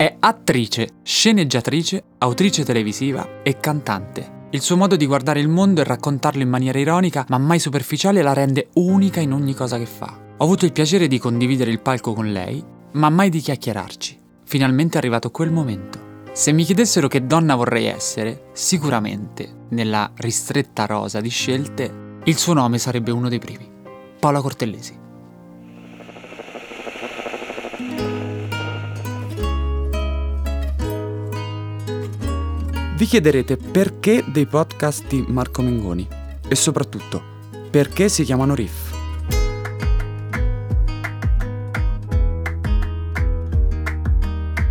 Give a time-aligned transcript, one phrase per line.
[0.00, 4.46] È attrice, sceneggiatrice, autrice televisiva e cantante.
[4.48, 8.22] Il suo modo di guardare il mondo e raccontarlo in maniera ironica, ma mai superficiale,
[8.22, 10.18] la rende unica in ogni cosa che fa.
[10.38, 14.18] Ho avuto il piacere di condividere il palco con lei, ma mai di chiacchierarci.
[14.44, 16.22] Finalmente è arrivato quel momento.
[16.32, 22.54] Se mi chiedessero che donna vorrei essere, sicuramente, nella ristretta rosa di scelte, il suo
[22.54, 23.70] nome sarebbe uno dei primi.
[24.18, 24.99] Paola Cortellesi.
[33.00, 36.06] Vi chiederete perché dei podcast di Marco Mengoni
[36.46, 37.22] e soprattutto
[37.70, 38.92] perché si chiamano Riff.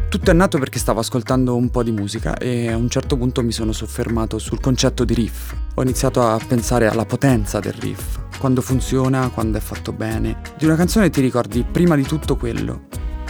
[0.09, 3.41] Tutto è nato perché stavo ascoltando un po' di musica e a un certo punto
[3.41, 5.55] mi sono soffermato sul concetto di riff.
[5.73, 10.39] Ho iniziato a pensare alla potenza del riff, quando funziona, quando è fatto bene.
[10.55, 12.83] Di una canzone ti ricordi prima di tutto quello,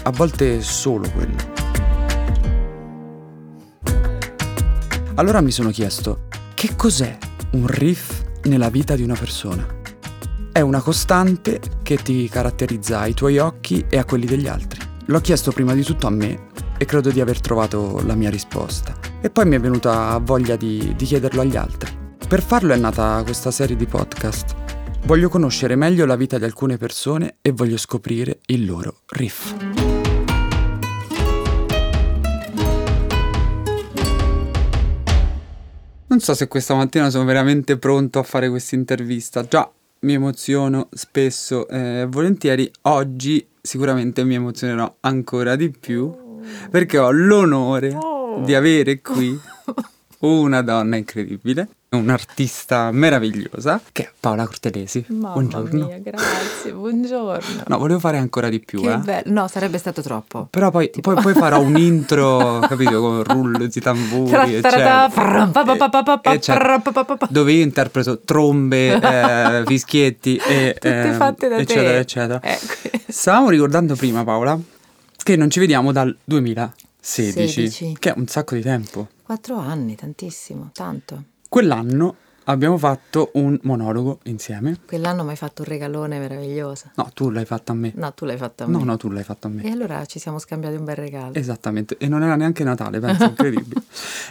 [0.04, 1.69] a volte solo quello.
[5.20, 7.18] Allora mi sono chiesto, che cos'è
[7.52, 9.68] un riff nella vita di una persona?
[10.50, 14.80] È una costante che ti caratterizza ai tuoi occhi e a quelli degli altri.
[15.08, 18.96] L'ho chiesto prima di tutto a me e credo di aver trovato la mia risposta.
[19.20, 21.92] E poi mi è venuta voglia di, di chiederlo agli altri.
[22.26, 24.56] Per farlo è nata questa serie di podcast.
[25.04, 29.89] Voglio conoscere meglio la vita di alcune persone e voglio scoprire il loro riff.
[36.20, 39.46] Non so se questa mattina sono veramente pronto a fare questa intervista.
[39.46, 42.70] Già mi emoziono spesso e eh, volentieri.
[42.82, 46.14] Oggi sicuramente mi emozionerò ancora di più
[46.70, 48.42] perché ho l'onore oh.
[48.42, 49.40] di avere qui
[50.20, 55.06] una donna incredibile, un'artista meravigliosa che è Paola Cortelesi.
[55.08, 55.86] Mamma buongiorno.
[55.86, 57.64] Mia, grazie, buongiorno.
[57.68, 58.82] No, volevo fare ancora di più.
[58.82, 58.98] Che eh.
[58.98, 60.48] bello, no, sarebbe stato troppo.
[60.50, 61.14] Però poi, tipo...
[61.14, 64.60] poi, poi farò un intro, capito, con rullo di tamburi.
[67.30, 71.98] Dove io interpreto trombe, eh, fischietti e Tutte eh, fatte da eccetera, te.
[72.00, 72.40] eccetera.
[72.44, 72.98] Ecco.
[73.08, 74.60] Stavamo ricordando prima, Paola,
[75.24, 77.96] che non ci vediamo dal 2016, 16.
[77.98, 79.08] che è un sacco di tempo.
[79.30, 81.24] Quattro anni, tantissimo, tanto.
[81.48, 84.80] Quell'anno abbiamo fatto un monologo insieme.
[84.88, 86.90] Quell'anno mi hai fatto un regalone meraviglioso.
[86.96, 87.92] No, tu l'hai fatto a me.
[87.94, 88.76] No, tu l'hai fatto a me.
[88.76, 89.62] No, no, tu l'hai fatto a me.
[89.62, 91.36] E allora ci siamo scambiati un bel regalo.
[91.36, 93.84] Esattamente, e non era neanche Natale, penso, incredibile.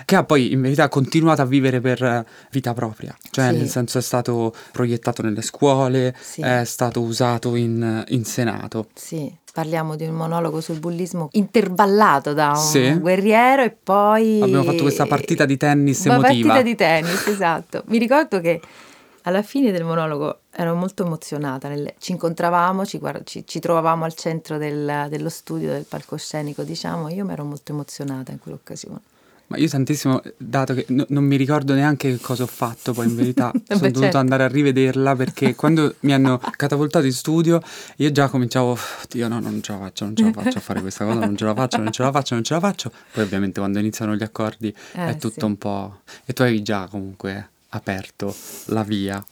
[0.05, 3.57] che ha poi in verità continuato a vivere per vita propria, cioè sì.
[3.57, 6.41] nel senso è stato proiettato nelle scuole, sì.
[6.41, 8.89] è stato usato in, in Senato.
[8.95, 12.93] Sì parliamo di un monologo sul bullismo intervallato da un sì.
[12.93, 14.41] guerriero e poi...
[14.41, 16.55] Abbiamo fatto questa partita di tennis Una emotiva.
[16.55, 17.83] partita di tennis, esatto.
[17.87, 18.61] Mi ricordo che
[19.23, 21.67] alla fine del monologo ero molto emozionata.
[21.67, 21.93] Nel...
[21.99, 23.25] ci incontravamo, ci, guard...
[23.25, 27.73] ci, ci, trovavamo al centro del, dello studio del palcoscenico, diciamo, io mi ero molto
[27.73, 29.01] emozionata in quell'occasione.
[29.49, 33.07] Ma io tantissimo, dato che no, non mi ricordo neanche che cosa ho fatto poi
[33.07, 34.19] in verità, sono dovuto certo.
[34.19, 37.61] andare a rivederla perché quando mi hanno catapultato in studio
[37.97, 38.77] io già cominciavo,
[39.09, 41.37] Dio no, non ce la faccio, non ce la faccio a fare questa cosa, non
[41.37, 42.93] ce la faccio, non ce la faccio, non ce la faccio.
[43.13, 45.45] Poi ovviamente quando iniziano gli accordi eh, è tutto sì.
[45.45, 46.01] un po'...
[46.27, 48.35] E tu avevi già comunque aperto
[48.67, 49.25] la via.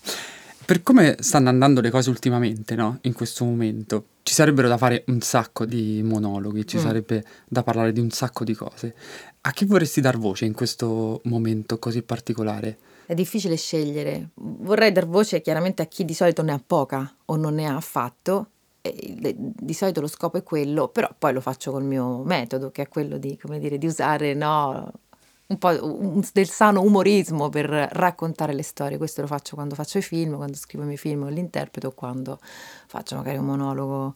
[0.66, 2.98] Per come stanno andando le cose ultimamente, no?
[3.02, 6.80] In questo momento, ci sarebbero da fare un sacco di monologhi, ci mm.
[6.80, 8.96] sarebbe da parlare di un sacco di cose.
[9.42, 12.78] A chi vorresti dar voce in questo momento così particolare?
[13.06, 14.30] È difficile scegliere.
[14.34, 17.76] Vorrei dar voce chiaramente a chi di solito ne ha poca o non ne ha
[17.76, 18.48] affatto.
[18.82, 22.88] Di solito lo scopo è quello, però poi lo faccio col mio metodo, che è
[22.88, 24.90] quello di, dire, di usare no,
[25.48, 28.98] un po' del sano umorismo per raccontare le storie.
[28.98, 32.38] Questo lo faccio quando faccio i film, quando scrivo i miei film o l'interpreto, quando
[32.40, 34.14] faccio magari un monologo.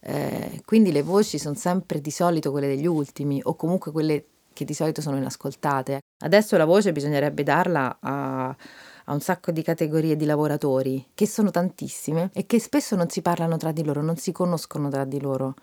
[0.00, 4.64] Eh, quindi le voci sono sempre di solito quelle degli ultimi o comunque quelle che
[4.64, 6.00] di solito sono inascoltate.
[6.22, 11.50] Adesso la voce bisognerebbe darla a, a un sacco di categorie di lavoratori, che sono
[11.50, 15.20] tantissime e che spesso non si parlano tra di loro, non si conoscono tra di
[15.20, 15.54] loro.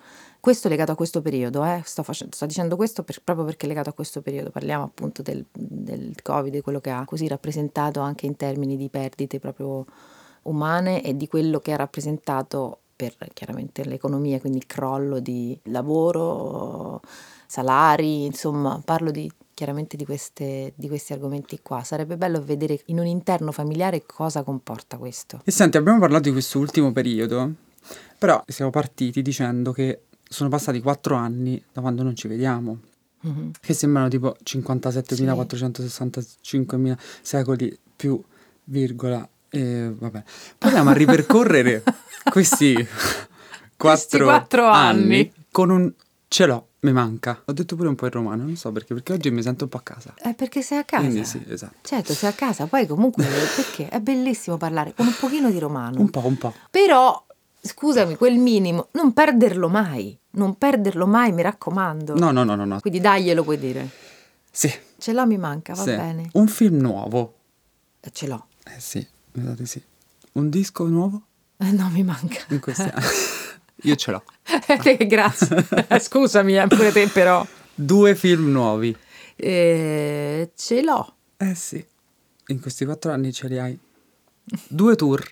[0.41, 1.83] Questo è legato a questo periodo, eh?
[1.85, 5.21] sto, facendo, sto, dicendo questo per, proprio perché è legato a questo periodo, parliamo appunto
[5.21, 9.85] del, del Covid quello che ha così rappresentato anche in termini di perdite proprio
[10.43, 17.01] umane e di quello che ha rappresentato per chiaramente l'economia, quindi il crollo di lavoro,
[17.45, 21.83] salari, insomma, parlo di, chiaramente di, queste, di, questi argomenti qua.
[21.83, 25.41] Sarebbe bello vedere in un interno familiare cosa comporta questo.
[25.43, 27.51] E senti, abbiamo parlato di questo ultimo periodo,
[28.17, 32.79] però siamo partiti dicendo che sono passati quattro anni da quando non ci vediamo.
[33.27, 33.49] Mm-hmm.
[33.59, 38.19] Che sembrano tipo 57.465.000 secoli più
[38.63, 40.23] virgola e vabbè,
[40.57, 41.83] proviamo a ripercorrere
[42.31, 42.73] questi
[43.75, 45.01] quattro, quattro anni.
[45.01, 45.33] anni.
[45.51, 45.93] con un
[46.29, 47.41] ce l'ho Mi manca.
[47.45, 49.69] Ho detto pure un po' in romano, non so perché, perché oggi mi sento un
[49.69, 50.13] po' a casa.
[50.15, 51.03] È perché sei a casa.
[51.03, 51.75] Quindi sì, esatto.
[51.81, 53.25] Certo, sei a casa, poi comunque
[53.55, 55.99] perché è bellissimo parlare con un pochino di romano.
[55.99, 56.53] Un po', un po'.
[56.71, 57.25] Però,
[57.61, 60.17] scusami, quel minimo, non perderlo mai.
[60.33, 62.17] Non perderlo mai, mi raccomando.
[62.17, 62.65] No, no, no, no.
[62.65, 62.79] no.
[62.79, 63.89] Quindi daglielo puoi dire.
[64.49, 64.71] Sì.
[64.97, 65.95] Ce l'ho, mi manca, va sì.
[65.95, 66.29] bene.
[66.33, 67.35] Un film nuovo.
[67.99, 68.47] Eh, Ce l'ho.
[68.63, 69.83] Eh sì, di sì.
[70.33, 71.23] Un disco nuovo?
[71.57, 72.43] Eh, no, mi manca.
[72.49, 73.05] In questi anni.
[73.83, 74.23] Io ce l'ho.
[74.67, 75.65] Eh, Grazie.
[75.99, 77.45] Scusami, eh, pure te però.
[77.73, 78.95] Due film nuovi.
[79.35, 81.15] Eh, ce l'ho.
[81.37, 81.83] Eh sì.
[82.47, 83.77] In questi quattro anni ce li hai.
[84.67, 85.23] Due tour.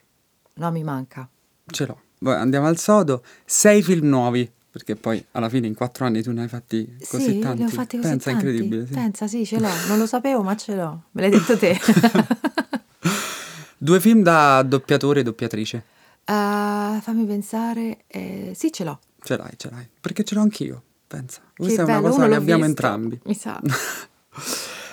[0.55, 1.29] No, mi manca.
[1.65, 2.01] Ce l'ho.
[2.25, 3.24] Andiamo al sodo.
[3.45, 4.50] Sei film nuovi.
[4.71, 7.63] Perché poi alla fine in quattro anni tu ne hai fatti così sì, tanti.
[7.63, 8.45] ne ho fatti così Pensa, tanti.
[8.45, 8.86] incredibile.
[8.86, 8.94] Sì.
[8.94, 9.69] Pensa, sì, ce l'ho.
[9.88, 11.04] Non lo sapevo, ma ce l'ho.
[11.12, 11.75] Me l'hai detto te.
[13.81, 15.83] Due film da doppiatore e doppiatrice.
[16.25, 18.04] Ah, fammi pensare.
[18.07, 19.00] Eh, sì, ce l'ho.
[19.24, 19.88] Ce l'hai, ce l'hai.
[20.00, 20.83] Perché ce l'ho anch'io.
[21.07, 21.39] Pensa.
[21.39, 23.19] Che Questa è una cosa che abbiamo visto, entrambi.
[23.24, 23.60] Mi sa.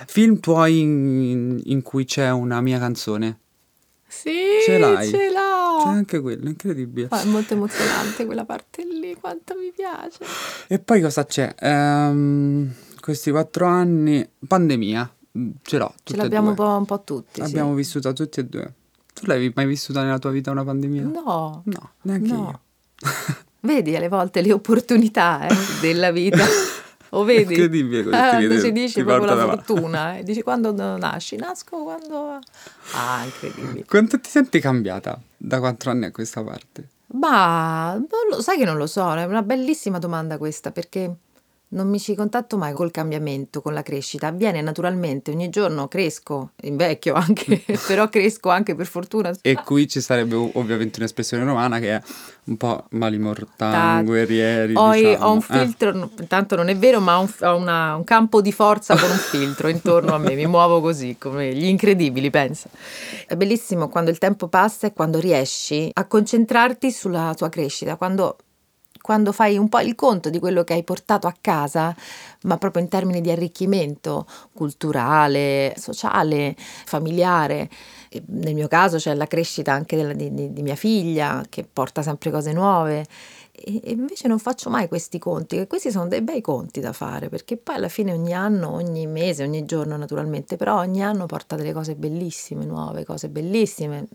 [0.06, 3.40] Film tuoi in, in cui c'è una mia canzone.
[4.18, 4.30] Sì,
[4.64, 5.08] Ce l'hai?
[5.10, 5.82] ce l'ho.
[5.82, 7.08] C'è anche quello, incredibile.
[7.10, 10.20] Oh, è molto emozionante quella parte lì, quanto mi piace.
[10.68, 11.54] E poi cosa c'è?
[11.58, 15.14] Ehm, questi quattro anni, pandemia,
[15.62, 15.94] ce l'ho.
[16.02, 17.40] Ce l'abbiamo un po', un po' tutti.
[17.40, 17.42] sì.
[17.42, 18.72] Abbiamo vissuta tutti e due.
[19.12, 21.02] Tu l'hai mai vissuta nella tua vita una pandemia?
[21.04, 22.48] No, No, neanche no.
[22.50, 22.60] io.
[23.60, 26.44] Vedi alle volte le opportunità eh, della vita.
[27.16, 27.54] O vedi?
[27.54, 30.18] Incredibile come Ah, ti vede- ci dici ti proprio la fortuna.
[30.18, 30.22] eh.
[30.22, 31.36] Dici quando nasci?
[31.36, 32.38] Nasco quando...
[32.92, 33.84] Ah, incredibile.
[33.86, 36.88] Quanto ti senti cambiata da quattro anni a questa parte?
[37.08, 37.94] Ma
[38.30, 41.10] lo, sai che non lo so, è una bellissima domanda questa perché
[41.68, 44.28] non mi ci contatto mai col cambiamento, con la crescita.
[44.28, 49.32] Avviene naturalmente, ogni giorno cresco, invecchio anche, però cresco anche per fortuna.
[49.42, 52.02] E qui ci sarebbe ov- ovviamente un'espressione romana che è
[52.44, 54.74] un po' mali mortali, Ta- guerrieri.
[54.76, 55.24] Ho, diciamo.
[55.24, 55.42] ho un Eh.
[55.58, 58.96] filtro, no, intanto non è vero, ma ho, un, ho una- un campo di forza
[58.96, 62.68] con un filtro intorno a me, mi muovo così, come gli incredibili, pensa.
[63.26, 68.36] È bellissimo quando il tempo passa e quando riesci a concentrarti sulla tua crescita, quando,
[69.06, 71.94] quando fai un po' il conto di quello che hai portato a casa,
[72.42, 77.68] ma proprio in termini di arricchimento culturale, sociale, familiare.
[78.08, 82.02] E nel mio caso c'è la crescita anche della- di, di- mia figlia che porta
[82.02, 86.20] sempre cose nuove e e invece non faccio mai questi conti, e questi sono dei
[86.20, 90.56] bei conti da fare, perché poi alla fine ogni anno, ogni mese, ogni giorno naturalmente,
[90.56, 94.06] però ogni anno porta delle cose bellissime, nuove, cose bellissime.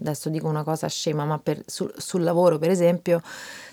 [0.00, 3.20] Adesso dico una cosa scema, ma per- sul, sul lavoro, per esempio,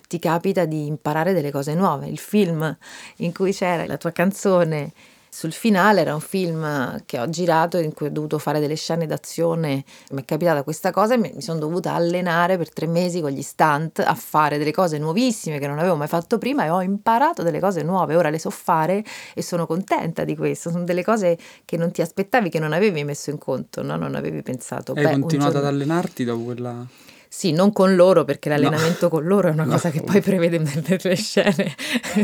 [0.08, 2.08] ti capita di imparare delle cose nuove.
[2.08, 2.76] Il film
[3.18, 4.94] in cui c'era la tua canzone
[5.38, 9.06] sul finale era un film che ho girato in cui ho dovuto fare delle scene
[9.06, 9.84] d'azione.
[10.12, 13.44] Mi è capitata questa cosa e mi sono dovuta allenare per tre mesi con gli
[13.44, 17.44] stunt a fare delle cose nuovissime che non avevo mai fatto prima e ho imparato
[17.44, 18.16] delle cose nuove.
[18.16, 19.04] Ora le so fare
[19.36, 20.72] e sono contenta di questo.
[20.72, 23.96] Sono delle cose che non ti aspettavi, che non avevi messo in conto, no?
[23.96, 24.94] non avevi pensato.
[24.94, 26.86] Hai "Beh, continuato ad giorno-" allenarti dopo quella...
[27.30, 29.72] Sì, non con loro perché l'allenamento con loro è una No.
[29.72, 31.76] cosa che poi prevede delle scene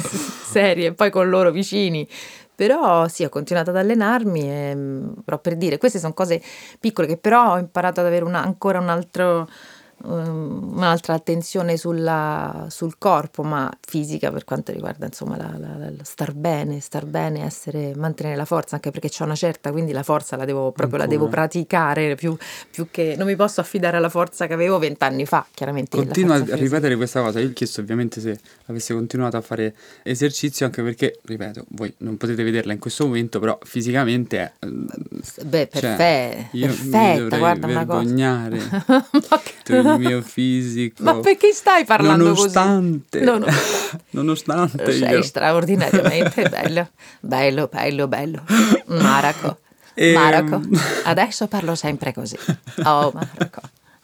[0.51, 2.07] serie, poi con loro vicini.
[2.55, 4.77] Però sì, ho continuato ad allenarmi, e,
[5.25, 6.39] però per dire, queste sono cose
[6.79, 9.49] piccole che però ho imparato ad avere una- ancora un altro,
[10.03, 16.03] um, un'altra attenzione sulla- sul corpo, ma fisica per quanto riguarda insomma la, la- la-
[16.03, 20.03] star bene, star bene, essere, mantenere la forza, anche perché c'ho una certa, quindi la
[20.03, 22.35] forza la devo proprio la devo praticare più,
[22.71, 25.97] più che non mi posso affidare alla forza che avevo vent'anni fa, chiaramente.
[25.97, 27.39] Continua a ripetere questa cosa.
[27.39, 32.17] Io ho chiesto ovviamente se avesse continuato a fare esercizio, anche perché, ripeto, voi non
[32.17, 34.51] potete vederla in questo momento, però fisicamente è...
[35.43, 38.01] Beh, cioè, perfè- io mi perfetta, guarda una cosa.
[39.83, 41.01] ma, il mio fisico.
[41.03, 43.29] ma perché stai parlando nonostante, così?
[43.31, 43.45] No, no.
[44.11, 45.21] nonostante Sei io...
[45.21, 48.43] straordinariamente bello, bello, bello, bello.
[48.87, 49.57] Maraco,
[49.95, 50.13] Ehm.
[50.13, 50.61] Maraco.
[51.05, 52.35] Adesso parlo sempre così.
[52.83, 53.61] Oh, Maraco.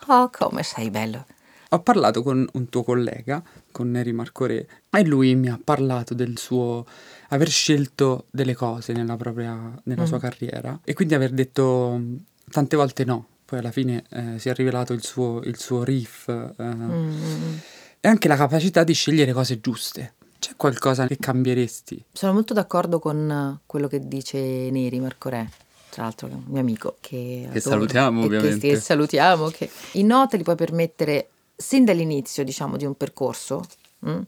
[0.07, 1.25] Oh, come sei bello.
[1.71, 3.41] Ho parlato con un tuo collega,
[3.71, 6.83] con Neri Marcore, e lui mi ha parlato del suo
[7.29, 10.21] aver scelto delle cose nella propria nella sua Mm.
[10.21, 12.15] carriera e quindi aver detto mh,
[12.51, 13.25] tante volte no.
[13.49, 17.55] Poi alla fine eh, si è rivelato il suo, il suo riff eh, Mm.
[17.99, 20.13] e anche la capacità di scegliere cose giuste.
[20.37, 22.05] C'è qualcosa che cambieresti?
[22.13, 24.37] Sono molto d'accordo con quello che dice
[24.69, 25.49] Neri Marco Re,
[25.89, 28.67] tra l'altro è un mio amico che, Che adoro salutiamo, e che- ovviamente.
[28.69, 33.65] Che, salutiamo, che i no te li puoi permettere sin dall'inizio, diciamo, di un percorso.
[34.07, 34.19] mm?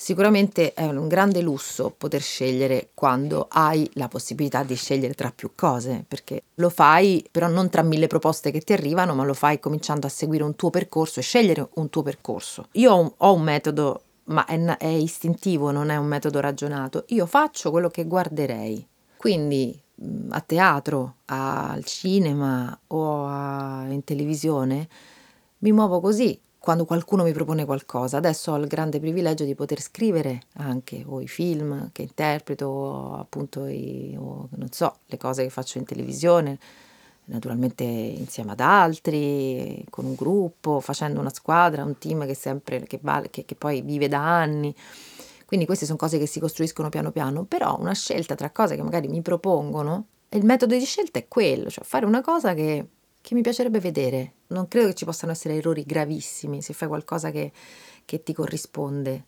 [0.00, 5.50] Sicuramente è un grande lusso poter scegliere quando hai la possibilità di scegliere tra più
[5.56, 9.58] cose, perché lo fai però non tra mille proposte che ti arrivano, ma lo fai
[9.58, 12.68] cominciando a seguire un tuo percorso e scegliere un tuo percorso.
[12.74, 17.02] Io ho un, ho un metodo ma è, è istintivo, non è un metodo ragionato.
[17.08, 18.86] Io faccio quello che guarderei.
[19.16, 19.76] Quindi
[20.28, 24.88] a teatro, al cinema o a, in televisione,
[25.58, 28.16] mi muovo così quando qualcuno mi propone qualcosa.
[28.16, 33.14] Adesso ho il grande privilegio di poter scrivere anche o i film che interpreto, o
[33.18, 36.58] appunto i, o, non so, le cose che faccio in televisione,
[37.26, 43.00] naturalmente insieme ad altri, con un gruppo, facendo una squadra, un team che, sempre, che,
[43.30, 44.74] che, che poi vive da anni.
[45.46, 48.82] Quindi queste sono cose che si costruiscono piano piano, però una scelta tra cose che
[48.82, 52.86] magari mi propongono, il metodo di scelta è quello, cioè fare una cosa che,
[53.28, 54.32] che mi piacerebbe vedere.
[54.46, 57.52] Non credo che ci possano essere errori gravissimi se fai qualcosa che,
[58.06, 59.24] che ti corrisponde.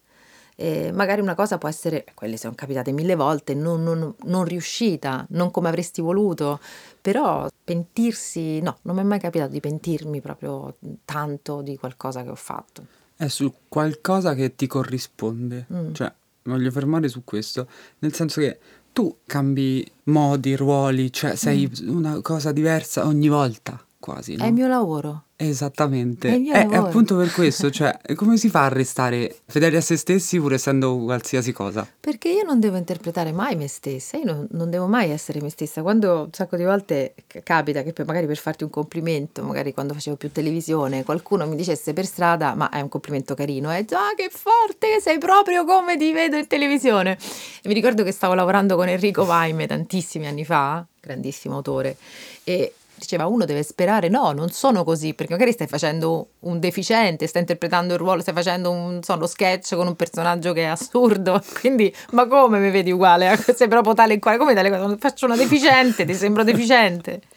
[0.57, 5.27] Eh, magari una cosa può essere, quelle sono capitate mille volte, non, non, non, riuscita,
[5.31, 6.61] non come avresti voluto,
[6.99, 12.31] però pentirsi, no, non mi è mai capitato di pentirmi proprio tanto di qualcosa che
[12.31, 12.87] ho fatto.
[13.15, 15.67] È su qualcosa che ti corrisponde.
[15.71, 15.93] Mm.
[15.93, 16.11] Cioè,
[16.45, 18.59] voglio fermare su questo, nel senso che
[18.95, 21.95] tu cambi modi, ruoli, cioè sei mm.
[21.95, 24.35] una cosa diversa ogni volta, quasi.
[24.35, 24.45] No?
[24.45, 25.25] È il mio lavoro.
[25.37, 26.29] Esattamente.
[26.29, 30.39] È, è, appunto per questo, cioè, come si fa a restare fedeli a se stessi
[30.39, 31.87] pur essendo qualsiasi cosa?
[31.99, 35.49] Perché io non devo interpretare mai me stessa, io non, non devo mai essere me
[35.49, 35.81] stessa.
[35.83, 39.95] Quando un sacco di volte capita che per, magari per farti un complimento, magari quando
[39.95, 44.13] facevo più televisione, qualcuno mi dicesse per strada, ma è un complimento carino, è già
[44.17, 47.17] che forte che sei proprio come ti vedo in televisione.
[47.63, 51.97] E mi ricordo che stavo lavorando con Enrico Vaime tantissimi anni fa, grandissimo autore,
[52.45, 57.27] e diceva uno deve sperare, no, non sono così, perché magari stai facendo un deficiente,
[57.27, 60.67] stai interpretando il ruolo, stai facendo un, so, uno sketch con un personaggio che è
[60.67, 63.37] assurdo, quindi ma come mi vedi uguale?
[63.57, 64.97] Sei proprio tale e quale, come tale cosa?
[64.99, 67.23] Faccio una deficiente, ti sembro deficiente.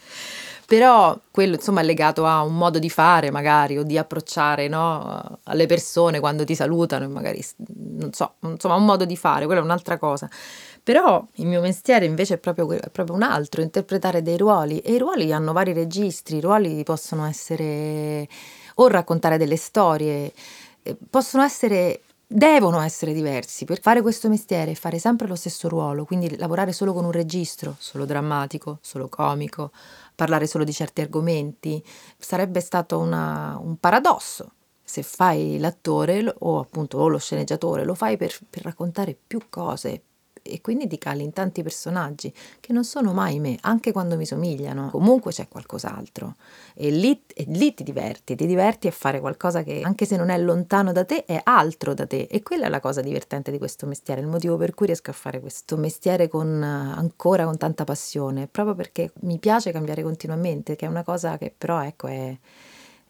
[0.66, 5.40] Però quello insomma è legato a un modo di fare magari o di approcciare no,
[5.44, 7.44] alle persone quando ti salutano, magari
[7.98, 10.28] non so, insomma un modo di fare, quella è un'altra cosa.
[10.84, 14.92] Però il mio mestiere invece è proprio, è proprio un altro, interpretare dei ruoli e
[14.92, 18.28] i ruoli hanno vari registri, i ruoli possono essere
[18.74, 20.30] o raccontare delle storie,
[21.08, 23.64] possono essere devono essere diversi.
[23.64, 27.12] Per fare questo mestiere e fare sempre lo stesso ruolo, quindi lavorare solo con un
[27.12, 29.70] registro, solo drammatico, solo comico,
[30.14, 31.82] parlare solo di certi argomenti,
[32.18, 34.52] sarebbe stato una, un paradosso.
[34.82, 40.02] Se fai l'attore o appunto o lo sceneggiatore, lo fai per, per raccontare più cose,
[40.46, 44.26] e quindi ti cali in tanti personaggi che non sono mai me, anche quando mi
[44.26, 44.90] somigliano.
[44.90, 46.36] Comunque c'è qualcos'altro
[46.74, 50.28] e lì, e lì ti diverti, ti diverti a fare qualcosa che anche se non
[50.28, 53.58] è lontano da te è altro da te e quella è la cosa divertente di
[53.58, 57.84] questo mestiere, il motivo per cui riesco a fare questo mestiere con, ancora con tanta
[57.84, 62.36] passione, proprio perché mi piace cambiare continuamente, che è una cosa che però ecco è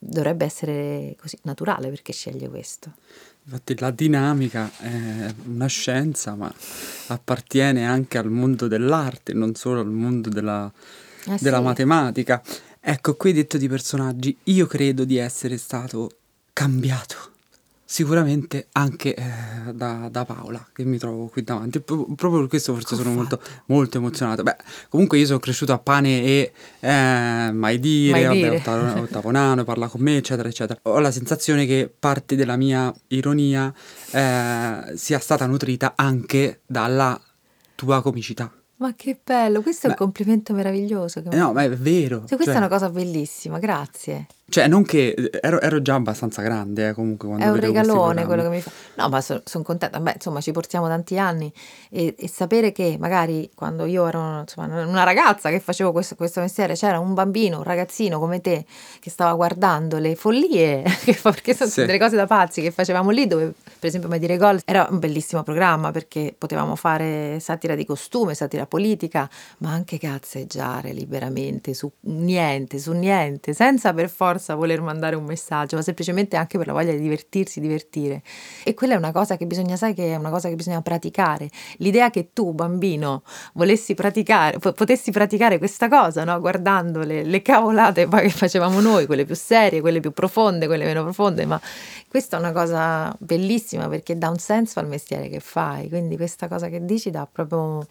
[0.07, 2.93] dovrebbe essere così naturale perché sceglie questo.
[3.47, 6.53] Infatti la dinamica è una scienza, ma
[7.09, 10.73] appartiene anche al mondo dell'arte, non solo al mondo della,
[11.27, 11.63] eh della sì.
[11.63, 12.43] matematica.
[12.81, 16.11] Ecco, qui detto di personaggi, io credo di essere stato
[16.55, 17.34] cambiato
[17.85, 22.97] sicuramente anche eh, da, da, Paola che mi trovo qui davanti proprio per questo forse
[22.97, 24.57] sono molto, molto, emozionato beh
[24.89, 28.49] comunque io sono cresciuto a pane e eh, mai dire, mai dire.
[28.49, 32.57] Vabbè, ottavo, ottavo nano parla con me eccetera eccetera ho la sensazione che parte della
[32.57, 33.73] mia ironia
[34.13, 37.21] eh, sia stata nutrita anche dalla
[37.75, 41.23] tua comicità ma che bello, questo Beh, è un complimento meraviglioso.
[41.23, 41.35] Che...
[41.37, 42.25] No, ma è vero.
[42.27, 42.55] Cioè, questa cioè...
[42.55, 44.27] è una cosa bellissima, grazie.
[44.47, 47.29] Cioè, non che ero, ero già abbastanza grande, eh, comunque.
[47.29, 48.71] Quando è un regalone quello che mi fa.
[48.97, 49.99] No, ma sono son contenta.
[50.01, 51.51] Beh, insomma, ci portiamo tanti anni
[51.91, 56.41] e, e, sapere che magari quando io ero insomma, una ragazza che facevo questo, questo,
[56.41, 58.67] mestiere, c'era un bambino, un ragazzino come te
[59.01, 60.83] che stava guardando le follie,
[61.23, 61.87] perché sono sì.
[61.87, 63.47] delle cose da pazzi che facevamo lì, dove
[63.79, 68.35] per esempio Mai dire gol era un bellissimo programma perché potevamo fare satira di costume,
[68.35, 74.81] satira politica, ma anche cazzeggiare liberamente su niente, su niente, senza per forza forza voler
[74.81, 78.23] mandare un messaggio, ma semplicemente anche per la voglia di divertirsi, divertire.
[78.65, 81.49] E quella è una cosa che bisogna, sai che è una cosa che bisogna praticare.
[81.79, 83.23] L'idea che tu, bambino,
[83.55, 86.39] volessi praticare, potessi praticare questa cosa, no?
[86.41, 91.03] guardando le, le cavolate che facevamo noi, quelle più serie, quelle più profonde, quelle meno
[91.03, 91.61] profonde, ma
[92.09, 96.49] questa è una cosa bellissima perché dà un senso al mestiere che fai, quindi questa
[96.49, 97.87] cosa che dici dà proprio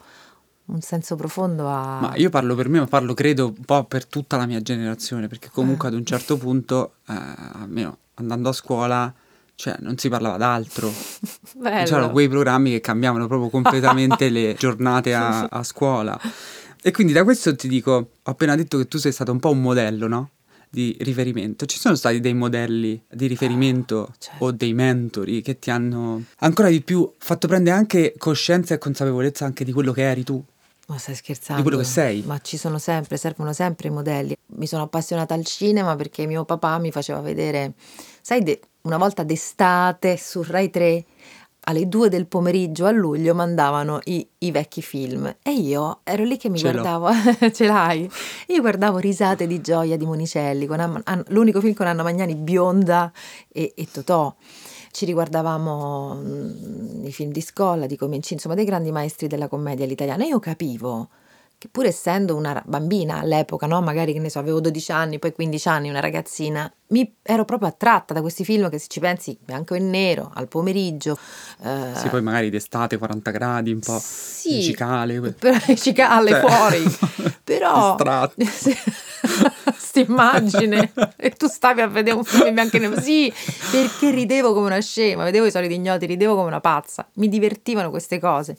[0.65, 1.99] un senso profondo a...
[1.99, 5.27] Ma io parlo per me, ma parlo credo un po' per tutta la mia generazione,
[5.27, 5.91] perché comunque eh.
[5.91, 7.13] ad un certo punto, eh,
[7.53, 9.13] almeno andando a scuola,
[9.55, 10.91] cioè non si parlava d'altro.
[11.61, 16.19] C'erano quei programmi che cambiavano proprio completamente le giornate a, a, scuola.
[16.81, 19.51] E quindi da questo ti dico, ho appena detto che tu sei stato un po'
[19.51, 20.29] un modello, no?
[20.73, 21.67] di riferimento.
[21.67, 24.45] Ci sono stati dei modelli di riferimento oh, certo.
[24.45, 29.45] o dei mentori che ti hanno ancora di più fatto prendere anche coscienza e consapevolezza
[29.45, 30.43] anche di quello che eri tu?
[30.87, 31.61] Ma stai scherzando?
[31.61, 32.23] Di quello che sei.
[32.25, 34.35] Ma ci sono sempre, servono sempre i modelli.
[34.57, 37.73] Mi sono appassionata al cinema perché mio papà mi faceva vedere,
[38.21, 41.05] sai, de- una volta d'estate su Rai 3
[41.65, 46.37] alle due del pomeriggio a luglio mandavano i, i, vecchi film e io ero lì
[46.37, 47.09] che mi ce guardavo,
[47.53, 48.09] ce l'hai?
[48.47, 53.11] Io guardavo Risate di gioia di Monicelli, Anna, l'unico film con Anna Magnani bionda
[53.47, 54.35] e, e Totò.
[54.93, 59.47] Ci riguardavamo mh, mm, i film di Scolla, di Cominci, insomma dei grandi maestri della
[59.47, 60.23] commedia all'italiana.
[60.23, 61.09] Io capivo
[61.63, 63.81] che pur essendo una bambina all'epoca, no?
[63.81, 67.69] magari che ne so, avevo 12 anni, poi 15 anni, una ragazzina, mi ero proprio
[67.69, 71.17] attratta da questi film che se ci pensi bianco e nero, al pomeriggio.
[71.63, 71.95] Eh...
[71.95, 75.19] Sì, poi magari d'estate 40 gradi, un po' sì, cicale.
[75.21, 76.39] Però, cicale cioè...
[76.41, 76.83] fuori.
[77.43, 77.95] però...
[80.01, 83.31] immagine e tu stavi a vedere un film in bianco e nero sì
[83.71, 87.89] perché ridevo come una scema vedevo i soliti ignoti ridevo come una pazza mi divertivano
[87.89, 88.57] queste cose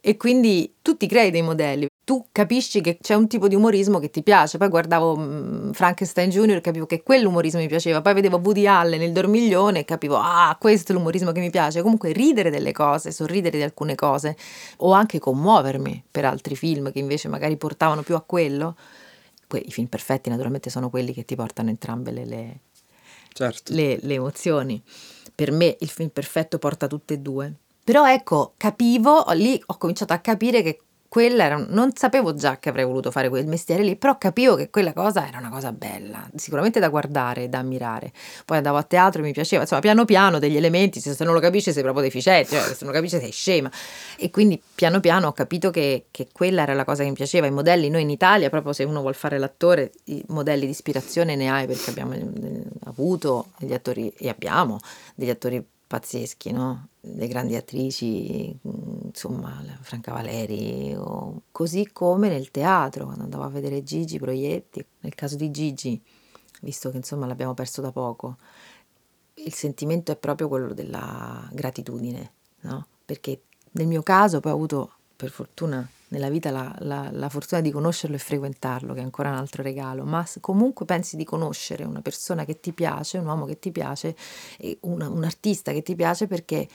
[0.00, 3.98] e quindi tu ti crei dei modelli tu capisci che c'è un tipo di umorismo
[3.98, 4.58] che ti piace.
[4.58, 6.56] Poi guardavo mm, Frankenstein Jr.
[6.56, 8.02] e capivo che quell'umorismo mi piaceva.
[8.02, 11.80] Poi vedevo Woody Allen nel dormiglione e capivo, ah, questo è l'umorismo che mi piace.
[11.80, 14.36] Comunque ridere delle cose, sorridere di alcune cose
[14.78, 18.76] o anche commuovermi per altri film che invece magari portavano più a quello.
[19.46, 22.60] Poi i film perfetti naturalmente sono quelli che ti portano entrambe le, le,
[23.32, 23.72] certo.
[23.72, 24.82] le, le emozioni.
[25.34, 27.54] Per me il film perfetto porta tutte e due.
[27.84, 30.80] Però ecco, capivo, lì ho cominciato a capire che
[31.14, 34.68] quella era, non sapevo già che avrei voluto fare quel mestiere lì, però capivo che
[34.68, 38.10] quella cosa era una cosa bella, sicuramente da guardare, da ammirare.
[38.44, 41.38] Poi andavo a teatro e mi piaceva, insomma, piano piano degli elementi, se non lo
[41.38, 43.70] capisci sei proprio deficiente, cioè, se non lo capisci sei scema.
[44.16, 47.46] E quindi piano piano ho capito che, che, quella era la cosa che mi piaceva.
[47.46, 51.36] I modelli, noi in Italia, proprio se uno vuole fare l'attore, i modelli di ispirazione
[51.36, 54.80] ne hai perché abbiamo eh, avuto degli attori, e abbiamo
[55.14, 56.88] degli attori pazzeschi, no?
[57.02, 61.42] Le grandi attrici, insomma, Franca Valeri, o...
[61.52, 66.02] così come nel teatro, quando andavo a vedere Gigi Proietti, nel caso di Gigi,
[66.62, 68.38] visto che insomma l'abbiamo perso da poco,
[69.34, 72.86] il sentimento è proprio quello della gratitudine, no?
[73.04, 73.42] Perché
[73.72, 77.72] nel mio caso poi ho avuto, per fortuna, nella vita la, la, la, fortuna di
[77.72, 82.00] conoscerlo e frequentarlo, che è ancora un altro regalo, ma comunque pensi di conoscere una
[82.00, 84.16] persona che ti piace, un uomo che ti piace,
[84.80, 86.68] una, un artista che ti piace perché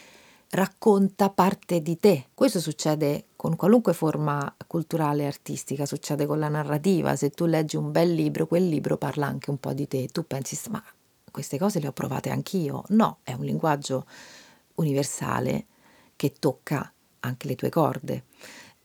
[0.50, 2.26] racconta parte di te.
[2.34, 7.16] Questo succede con qualunque forma culturale e artistica, succede con la narrativa.
[7.16, 10.08] Se tu leggi un bel libro, quel libro parla anche un po' di te.
[10.08, 10.82] Tu pensi, ma
[11.30, 12.82] queste cose le ho provate anch'io.
[12.88, 14.04] No, è un linguaggio
[14.74, 15.66] universale
[16.16, 18.24] che tocca anche le tue corde.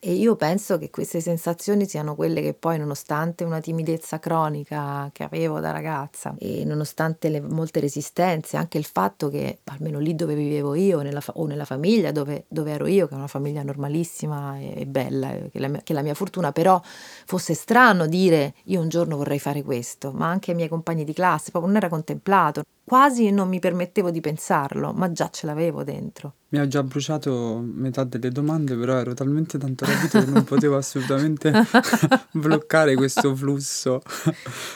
[0.07, 5.23] E io penso che queste sensazioni siano quelle che poi, nonostante una timidezza cronica che
[5.23, 10.35] avevo da ragazza e nonostante le molte resistenze, anche il fatto che, almeno lì dove
[10.35, 13.63] vivevo io nella fa- o nella famiglia dove, dove, ero io, che è una famiglia
[13.63, 18.53] normalissima e, e bella, che la, mia, che la mia fortuna, però fosse strano dire
[18.65, 21.77] io un giorno vorrei fare questo, ma anche i miei compagni di classe, proprio non
[21.77, 26.33] era contemplato quasi non mi permettevo di pensarlo, ma già ce l'avevo dentro.
[26.55, 30.77] Mi ha già bruciato metà delle domande, però ero talmente tanto rapito che non potevo
[30.77, 31.51] assolutamente
[32.31, 34.01] bloccare questo flusso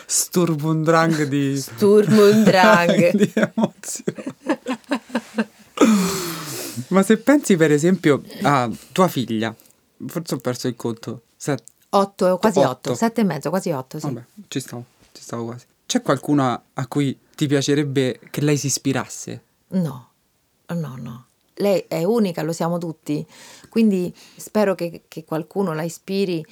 [0.04, 1.58] sturmundrang di...
[1.58, 3.12] Sturmundrang!
[3.16, 4.34] di emozioni.
[6.88, 9.56] ma se pensi per esempio a tua figlia,
[10.06, 11.62] forse ho perso il conto, Set...
[11.88, 12.68] otto, quasi otto.
[12.68, 14.04] otto, sette e mezzo, quasi otto, sì.
[14.04, 15.64] Vabbè, ci stavo, ci stavo quasi.
[15.86, 19.42] C'è qualcuno a cui ti piacerebbe che lei si ispirasse?
[19.68, 20.10] No,
[20.66, 21.24] no, no.
[21.60, 23.24] Lei è unica, lo siamo tutti,
[23.68, 26.44] quindi spero che, che qualcuno la ispiri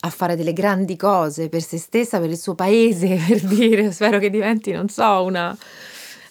[0.00, 4.18] a fare delle grandi cose per se stessa, per il suo paese, per dire, spero
[4.18, 5.56] che diventi, non so, una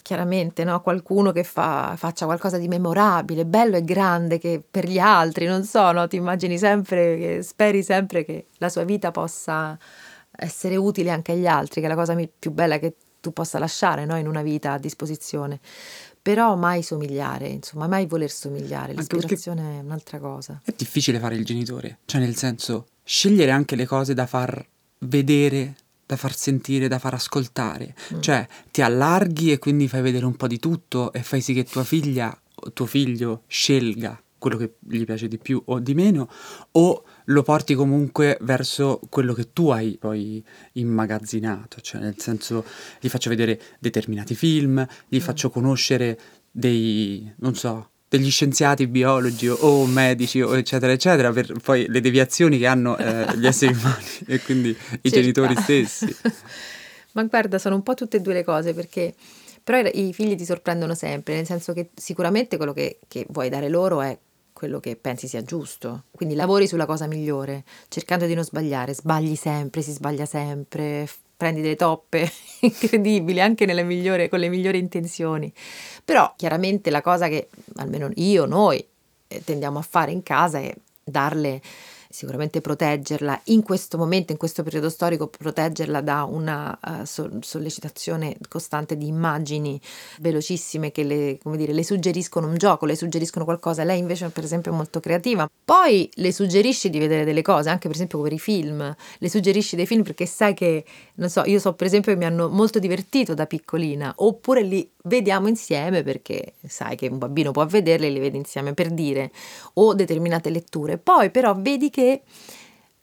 [0.03, 0.81] chiaramente no?
[0.81, 5.63] qualcuno che fa, faccia qualcosa di memorabile, bello e grande che per gli altri, non
[5.63, 6.07] so, no?
[6.07, 9.75] ti immagini sempre, che, speri sempre che la sua vita possa
[10.35, 14.05] essere utile anche agli altri, che è la cosa più bella che tu possa lasciare
[14.05, 14.17] no?
[14.17, 15.59] in una vita a disposizione.
[16.23, 18.93] Però mai somigliare, insomma, mai voler somigliare.
[18.93, 20.61] L'ispirazione è un'altra cosa.
[20.63, 24.65] È difficile fare il genitore, cioè nel senso scegliere anche le cose da far
[24.99, 27.93] vedere, da far sentire, da far ascoltare.
[28.13, 28.21] Mm.
[28.21, 31.65] Cioè ti allarghi e quindi fai vedere un po' di tutto e fai sì che
[31.65, 36.29] tua figlia o tuo figlio scelga quello che gli piace di più o di meno,
[36.71, 42.65] o lo porti comunque verso quello che tu hai poi immagazzinato, cioè nel senso
[42.99, 45.21] gli faccio vedere determinati film, gli mm.
[45.21, 46.19] faccio conoscere
[46.51, 52.59] dei, non so, degli scienziati biologi o, medici o eccetera eccetera per poi le deviazioni
[52.59, 55.09] che hanno eh, gli esseri umani e quindi i Circa.
[55.09, 56.15] genitori stessi.
[57.13, 59.13] Ma guarda, sono un po' tutte e due le cose perché
[59.63, 63.69] però i figli ti sorprendono sempre, nel senso che sicuramente quello che, che vuoi dare
[63.69, 64.17] loro è
[64.63, 66.03] quello che pensi sia giusto.
[66.11, 71.59] Quindi lavori sulla cosa migliore, cercando di non sbagliare, sbagli sempre, si sbaglia sempre, prendi
[71.59, 75.51] delle toppe incredibili anche migliore, con le migliori intenzioni.
[76.05, 78.87] Però chiaramente la cosa che almeno io, noi
[79.27, 80.73] eh, tendiamo a fare in casa è
[81.03, 81.61] darle
[82.13, 87.03] sicuramente proteggerla in questo momento, in questo periodo storico, proteggerla da una uh,
[87.41, 89.81] sollecitazione costante di immagini
[90.19, 93.83] velocissime che le, dire, le, suggeriscono un gioco, le suggeriscono qualcosa.
[93.83, 95.49] Lei invece per esempio è molto creativa.
[95.65, 99.75] Poi le suggerisci di vedere delle cose, anche per esempio per i film, le suggerisci
[99.75, 102.77] dei film perché sai che, non so, io so per esempio che mi hanno molto
[102.77, 108.09] divertito da piccolina, oppure li vediamo insieme perché sai che un bambino può vederle e
[108.09, 109.31] li vede insieme per dire,
[109.73, 110.97] o determinate letture.
[110.97, 112.23] Poi però vedi che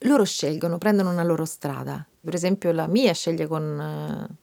[0.05, 2.05] loro scelgono, prendono una loro strada.
[2.23, 4.29] Per esempio la mia sceglie con...
[4.29, 4.35] Uh,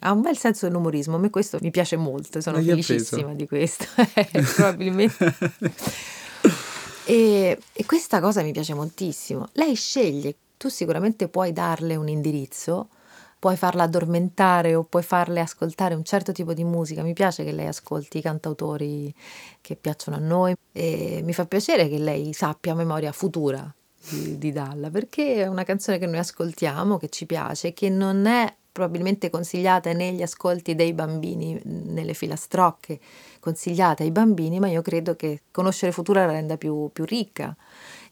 [0.00, 3.86] ha un bel senso dell'umorismo, a me questo mi piace molto, sono felicissima di questo,
[4.14, 5.34] eh, probabilmente.
[7.04, 9.48] e, e questa cosa mi piace moltissimo.
[9.52, 12.88] Lei sceglie, tu sicuramente puoi darle un indirizzo,
[13.38, 17.02] puoi farla addormentare o puoi farle ascoltare un certo tipo di musica.
[17.02, 19.14] Mi piace che lei ascolti i cantautori
[19.60, 23.72] che piacciono a noi e mi fa piacere che lei sappia memoria futura
[24.08, 28.26] di, di Dalla, perché è una canzone che noi ascoltiamo, che ci piace, che non
[28.26, 33.00] è probabilmente consigliata negli ascolti dei bambini nelle filastrocche,
[33.40, 37.56] consigliata ai bambini, ma io credo che conoscere Futura la renda più, più ricca.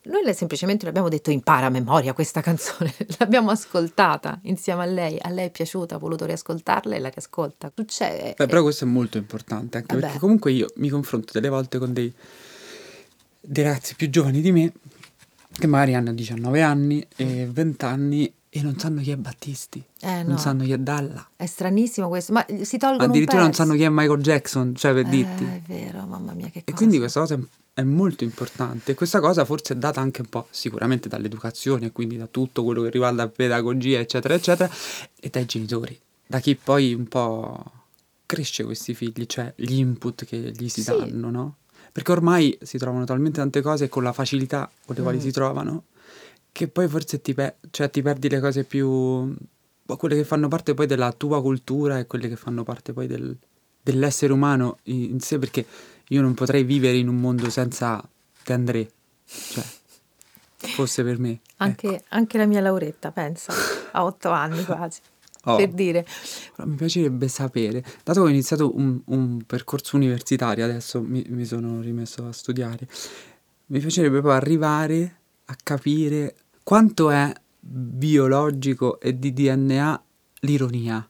[0.06, 4.86] Noi le, semplicemente le abbiamo detto impara a memoria questa canzone, l'abbiamo ascoltata insieme a
[4.86, 7.72] lei, a lei è piaciuta, ha voluto riascoltarla e la riascolta.
[7.74, 8.34] Succede.
[8.36, 10.06] Beh, però questo è molto importante, anche Vabbè.
[10.06, 12.12] perché comunque io mi confronto delle volte con dei,
[13.40, 14.72] dei ragazzi più giovani di me
[15.56, 20.22] che magari hanno 19 anni e 20 anni e non sanno chi è Battisti, eh,
[20.22, 20.28] no.
[20.28, 21.28] non sanno chi è Dalla.
[21.34, 25.06] È stranissimo questo, ma si tolgono Addirittura non sanno chi è Michael Jackson, cioè per
[25.06, 25.44] eh, dirti.
[25.44, 26.64] È vero, mamma mia che cosa.
[26.66, 27.38] E quindi questa cosa
[27.74, 32.26] è molto importante questa cosa forse è data anche un po' sicuramente dall'educazione, quindi da
[32.26, 34.72] tutto quello che riguarda pedagogia, eccetera, eccetera,
[35.20, 37.62] e dai genitori, da chi poi un po'
[38.26, 40.90] cresce questi figli, cioè gli input che gli si sì.
[40.90, 41.56] danno, no?
[41.92, 45.20] Perché ormai si trovano talmente tante cose con la facilità con le quali mm.
[45.20, 45.84] si trovano
[46.54, 49.34] che poi forse ti, pe- cioè, ti perdi le cose più...
[49.84, 53.36] quelle che fanno parte poi della tua cultura e quelle che fanno parte poi del,
[53.82, 55.66] dell'essere umano in, in, sé, perché
[56.08, 58.02] io non potrei vivere in un mondo senza
[58.44, 58.90] De André,
[59.24, 59.64] cioè,
[60.56, 61.40] fosse per me.
[61.58, 62.04] Anche, ecco.
[62.10, 63.52] anche la mia Lauretta, pensa,
[63.92, 65.00] a otto anni quasi.
[65.46, 65.56] Oh.
[65.56, 66.06] per dire.
[66.56, 71.44] Però mi piacerebbe sapere, dato che ho iniziato un, un percorso universitario, adesso mi, mi,
[71.44, 72.88] sono rimesso a studiare,
[73.66, 80.02] mi piacerebbe poi arrivare a capire quanto è biologico e di DNA
[80.40, 81.06] l'ironia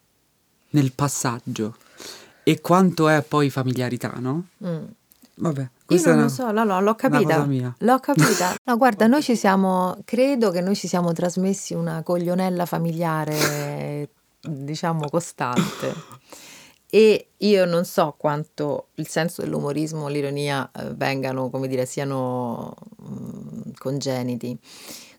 [0.70, 1.76] nel passaggio
[2.44, 4.44] e quanto è poi familiarità, no?
[4.64, 4.84] Mm.
[5.36, 7.44] Vabbè, io non lo so, no, no, l'ho capita.
[7.78, 8.54] L'ho capita.
[8.64, 14.08] No, guarda, noi ci siamo, credo che noi ci siamo trasmessi una coglionella familiare
[14.40, 15.92] diciamo costante.
[16.88, 23.12] E io non so quanto il senso dell'umorismo, l'ironia eh, vengano, come dire, siano mh,
[23.12, 24.56] mm, congeniti.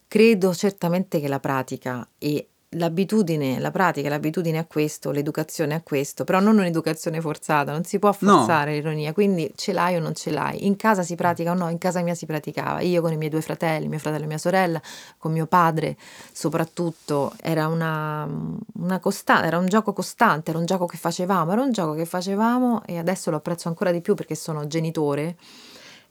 [0.07, 6.23] Credo certamente che la pratica e l'abitudine, la pratica, l'abitudine a questo, l'educazione a questo,
[6.23, 8.75] però non un'educazione forzata, non si può forzare no.
[8.77, 10.65] l'ironia, quindi ce l'hai o non ce l'hai.
[10.65, 11.69] In casa si pratica o no?
[11.69, 12.81] In casa mia si praticava.
[12.81, 14.81] Io con i miei due fratelli, mio fratello e mia sorella,
[15.17, 15.97] con mio padre
[16.31, 18.27] soprattutto, era una,
[18.73, 22.05] una costante, era un gioco costante, era un gioco che facevamo, era un gioco che
[22.05, 25.37] facevamo e adesso lo apprezzo ancora di più perché sono genitore.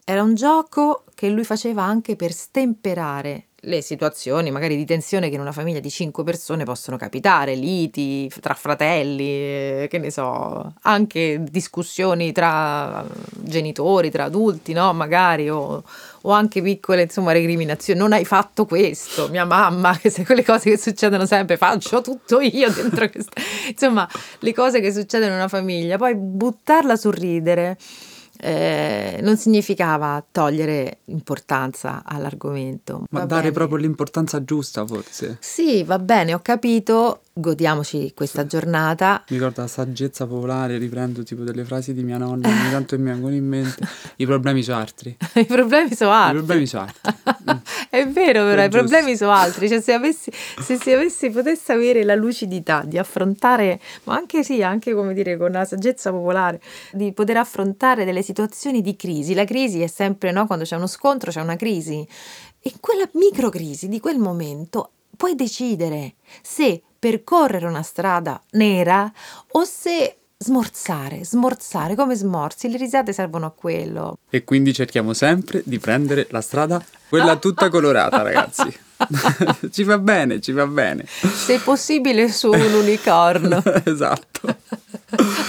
[0.05, 5.35] Era un gioco che lui faceva anche per stemperare le situazioni magari di tensione che
[5.35, 10.74] in una famiglia di cinque persone possono capitare, liti tra fratelli, eh, che ne so,
[10.83, 14.92] anche discussioni tra genitori, tra adulti, no?
[14.92, 15.83] Magari, o,
[16.22, 17.98] o anche piccole, insomma, recriminazioni.
[17.98, 22.40] Non hai fatto questo, mia mamma, che se quelle cose che succedono sempre, faccio tutto
[22.40, 23.40] io dentro questa...
[23.68, 24.09] Insomma,
[24.40, 27.79] le cose che succedono in una famiglia, poi buttarla sul ridere
[28.45, 33.05] eh, non significava togliere importanza all'argomento.
[33.09, 33.55] Ma dare bene.
[33.55, 35.39] proprio l'importanza giusta, forse.
[35.41, 38.49] Sì, va bene, ho capito, godiamoci questa sì.
[38.49, 39.25] giornata.
[39.29, 43.05] Mi ricorda la saggezza popolare, riprendo tipo delle frasi di mia nonna, ogni tanto mi
[43.05, 43.87] vengono in mente.
[44.16, 45.16] I problemi sono altri.
[45.35, 46.37] I problemi sono altri.
[46.37, 47.12] I problemi sono altri.
[47.90, 48.87] È vero, però, È i giusto.
[48.87, 49.68] problemi sono altri.
[49.68, 54.62] Cioè, se, avessi, se si avessi, potesse avere la lucidità di affrontare, ma anche sì,
[54.62, 56.61] anche come dire, con la saggezza popolare,
[56.92, 59.35] di poter affrontare delle situazioni di crisi.
[59.35, 60.47] La crisi è sempre, no?
[60.47, 62.07] Quando c'è uno scontro, c'è una crisi.
[62.61, 69.12] E quella microcrisi di quel momento puoi decidere se percorrere una strada nera
[69.49, 74.17] o se smorzare, smorzare come smorzi, le risate servono a quello.
[74.31, 78.75] E quindi cerchiamo sempre di prendere la strada, quella tutta colorata, ragazzi.
[79.71, 81.05] ci va bene, ci va bene.
[81.07, 83.62] Se possibile su un unicorno.
[83.85, 84.57] esatto.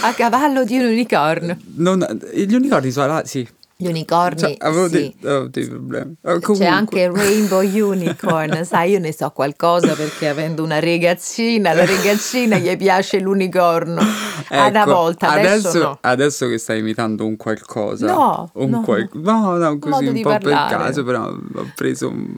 [0.02, 1.56] A cavallo di un unicorno.
[1.76, 4.92] Non, gli unicorni sono là, sì, gli unicorni, cioè, avevo sì.
[4.92, 6.16] dei, avevo dei problemi.
[6.22, 11.84] Oh, C'è anche Rainbow Unicorn, sai, io ne so qualcosa perché avendo una regazzina, la
[11.84, 14.00] regazzina gli piace l'unicorno.
[14.48, 15.98] Ecco, Una volta, adesso, adesso, no.
[16.00, 18.06] adesso che stai imitando un qualcosa.
[18.06, 19.08] No, un no, qual...
[19.12, 20.68] no, no, così un po' parlare.
[20.68, 22.34] per caso, però ho preso un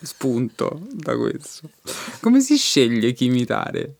[0.00, 1.68] spunto da questo.
[2.20, 3.96] Come si sceglie chi imitare?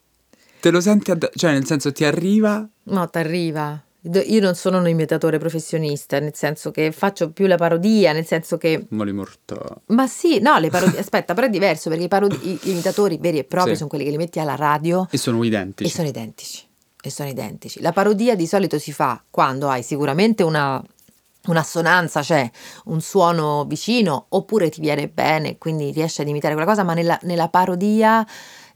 [0.61, 1.31] Te lo senti, ad...
[1.35, 2.66] cioè nel senso ti arriva?
[2.85, 3.83] No, ti arriva.
[4.02, 8.56] Io non sono un imitatore professionista, nel senso che faccio più la parodia, nel senso
[8.56, 8.87] che...
[8.90, 9.56] Moli morta.
[9.87, 11.00] Ma sì, no, le parodie...
[11.00, 12.37] Aspetta, però è diverso, perché i, parodi...
[12.37, 13.76] gli imitatori veri e propri Sì.
[13.78, 15.90] sono quelli che li metti alla radio E sono identici.
[15.90, 16.64] e sono identici.
[17.02, 17.80] E sono identici.
[17.80, 20.82] La parodia di solito si fa quando hai sicuramente una,
[21.46, 22.48] un'assonanza, cioè
[22.87, 27.18] un suono vicino, oppure ti viene bene, quindi riesci ad imitare quella cosa, ma nella,
[27.22, 28.24] nella parodia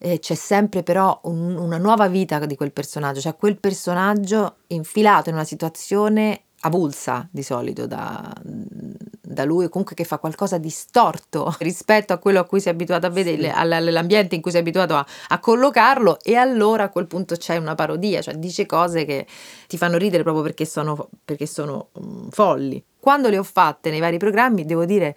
[0.05, 5.29] eh, c'è sempre però un- una nuova vita di quel personaggio, cioè quel personaggio infilato
[5.29, 11.55] in una situazione avulsa di solito da, da lui, comunque che fa qualcosa di storto
[11.61, 14.95] rispetto a quello a cui sei abituato a vedere, all- all'ambiente in cui sei abituato
[14.97, 19.25] a, a collocarlo, e allora a quel punto c'è una parodia, cioè dice cose che
[19.69, 22.83] ti fanno ridere proprio perché sono, perché sono mm, folli.
[22.99, 25.15] Quando le ho fatte nei vari programmi, devo dire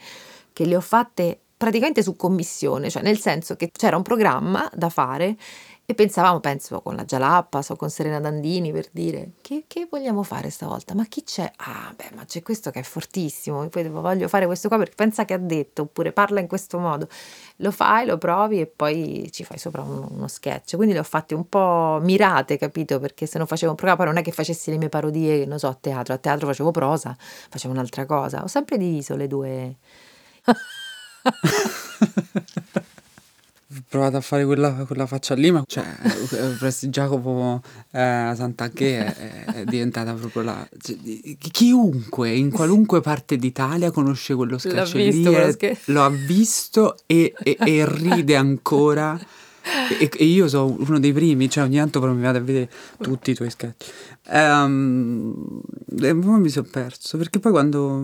[0.54, 4.90] che le ho fatte praticamente su commissione, cioè nel senso che c'era un programma da
[4.90, 5.36] fare
[5.88, 10.22] e pensavamo, penso con la Gialappas o con Serena Dandini per dire che, che vogliamo
[10.22, 10.94] fare stavolta?
[10.94, 11.52] Ma chi c'è?
[11.58, 14.78] Ah, beh, ma c'è questo che è fortissimo, e poi devo- voglio fare questo qua
[14.78, 17.08] perché pensa che ha detto, oppure parla in questo modo.
[17.58, 20.76] Lo fai, lo provi e poi ci fai sopra uno, uno sketch.
[20.76, 23.00] Quindi le ho fatte un po' mirate, capito?
[23.00, 25.68] Perché se non facevo un programma, non è che facessi le mie parodie, non so,
[25.68, 26.14] a teatro.
[26.14, 27.16] A teatro facevo prosa,
[27.50, 28.44] facevo un'altra cosa.
[28.44, 29.76] Ho sempre diviso le due.
[33.68, 37.62] Ho provato a fare quella, quella faccia lì, ma cioè, eh, Presti Giacomo
[37.92, 40.68] eh, Sant'Anché è, è diventata proprio la...
[40.80, 40.96] cioè,
[41.52, 47.34] chiunque, in qualunque parte d'Italia conosce quello sketch visto lì, quello lo ha visto e,
[47.42, 49.20] e- e ride ancora.
[50.00, 52.70] E, e io sono uno dei primi, cioè ogni tanto però mi vado a vedere
[53.02, 53.92] tutti i tuoi sketch.
[54.28, 55.62] Ehm,
[56.00, 58.04] e poi mi sono perso, perché poi quando...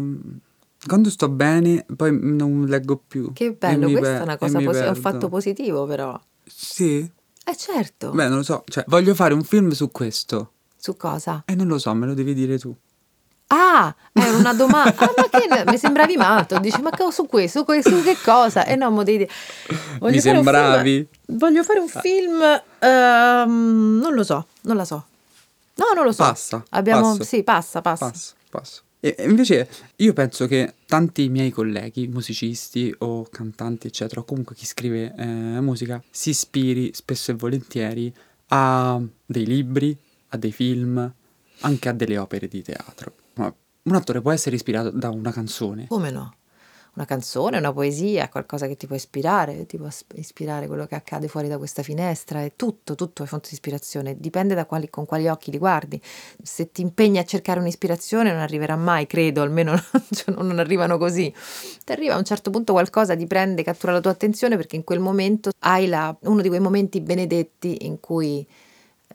[0.87, 3.31] Quando sto bene, poi non leggo più.
[3.33, 6.19] Che bello, questa è una cosa mi posi- è un fatto positivo però.
[6.45, 7.09] Sì,
[7.43, 8.11] Eh certo.
[8.11, 10.51] Beh, non lo so, cioè, voglio fare un film su questo.
[10.77, 11.43] Su cosa?
[11.45, 12.73] E non lo so, me lo devi dire tu.
[13.47, 14.93] Ah, è una domanda.
[14.97, 16.57] Ah, ma che mi sembravi matto.
[16.59, 18.65] Dici, ma che- su questo, su, que- su che cosa?
[18.65, 19.29] E no, mo devi dire,
[20.01, 21.07] Mi sembravi?
[21.25, 22.41] film- voglio fare un film.
[22.79, 25.05] ehm, non lo so, non la so.
[25.75, 26.23] No, non lo so.
[26.23, 27.23] Passa, Abbiamo, passo.
[27.23, 28.09] sì, passa, passa.
[28.09, 28.81] Passo, passo.
[29.03, 34.65] E invece io penso che tanti miei colleghi, musicisti o cantanti, eccetera, o comunque chi
[34.65, 35.25] scrive eh,
[35.59, 38.13] musica, si ispiri spesso e volentieri
[38.49, 39.97] a dei libri,
[40.29, 41.13] a dei film,
[41.61, 43.15] anche a delle opere di teatro.
[43.33, 43.51] Ma
[43.83, 45.87] un attore può essere ispirato da una canzone.
[45.87, 46.35] Come no?
[46.93, 51.29] Una canzone, una poesia, qualcosa che ti può ispirare, ti può ispirare quello che accade
[51.29, 55.05] fuori da questa finestra, è tutto, tutto è fonte di ispirazione, dipende da quali, con
[55.05, 56.01] quali occhi li guardi.
[56.43, 59.73] Se ti impegni a cercare un'ispirazione non arriverà mai, credo, almeno
[60.11, 61.33] cioè, non arrivano così.
[61.85, 64.83] Ti arriva a un certo punto qualcosa, ti prende, cattura la tua attenzione perché in
[64.83, 68.45] quel momento hai la- uno di quei momenti benedetti in cui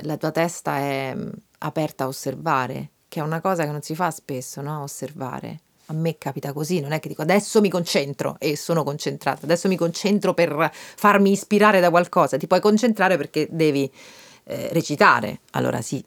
[0.04, 3.94] la tua testa è mm, aperta a osservare, che è una cosa che non si
[3.94, 4.82] fa spesso, no?
[4.82, 5.60] Osservare.
[5.86, 9.68] A me capita così, non è che dico adesso mi concentro e sono concentrata, adesso
[9.68, 13.90] mi concentro per farmi ispirare da qualcosa, ti puoi concentrare perché devi
[14.44, 16.04] eh, recitare, allora sì,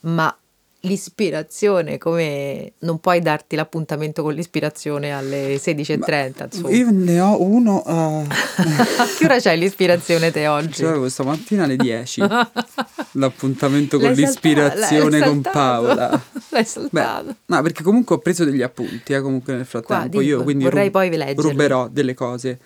[0.00, 0.36] ma
[0.84, 6.70] l'ispirazione come non puoi darti l'appuntamento con l'ispirazione alle 16.30, insomma.
[6.70, 8.24] Io ne ho uno A
[9.18, 10.82] che ora c'hai l'ispirazione te oggi?
[10.82, 12.22] Cioè, questa mattina alle 10
[13.12, 15.50] l'appuntamento con L'hai salta- l'ispirazione con saltato.
[15.52, 16.08] Paola.
[16.50, 17.36] L'hai Beh, saltato.
[17.46, 20.08] no, perché comunque ho preso degli appunti, eh, comunque nel frattempo.
[20.10, 21.50] Qua, Io quindi vorrei rub- poi leggerli.
[21.50, 22.58] ruberò delle cose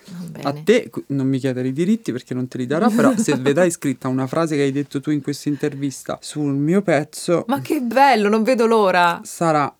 [0.43, 3.71] a te, non mi chiedere i diritti perché non te li darò, però se vedrai
[3.71, 7.79] scritta una frase che hai detto tu in questa intervista sul mio pezzo, Ma che
[7.81, 9.19] bello, non vedo l'ora.
[9.23, 9.73] sarà...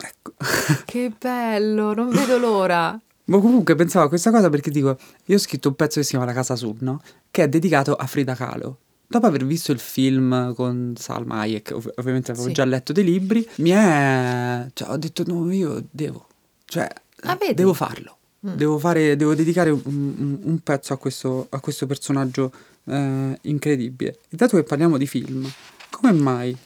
[0.00, 0.32] Ecco.
[0.86, 2.98] Che bello, non vedo l'ora.
[3.24, 6.10] Ma comunque pensavo a questa cosa perché dico, io ho scritto un pezzo che si
[6.10, 7.00] chiama La casa su, no?
[7.30, 8.78] Che è dedicato a Frida Kahlo.
[9.06, 12.52] Dopo aver visto il film con Salma Hayek, ov- ovviamente avevo Sì.
[12.52, 14.66] già letto dei libri, mi è...
[14.72, 16.26] Cioè, ho detto, no, io devo.
[16.64, 16.88] Cioè,
[17.22, 18.16] Ah, devo farlo.
[18.46, 18.54] Mm.
[18.54, 22.52] Devo, fare, devo dedicare un, un- un pezzo a questo, a questo personaggio
[22.84, 24.18] eh, incredibile.
[24.28, 25.50] Dato che parliamo di film,
[25.90, 26.56] come mai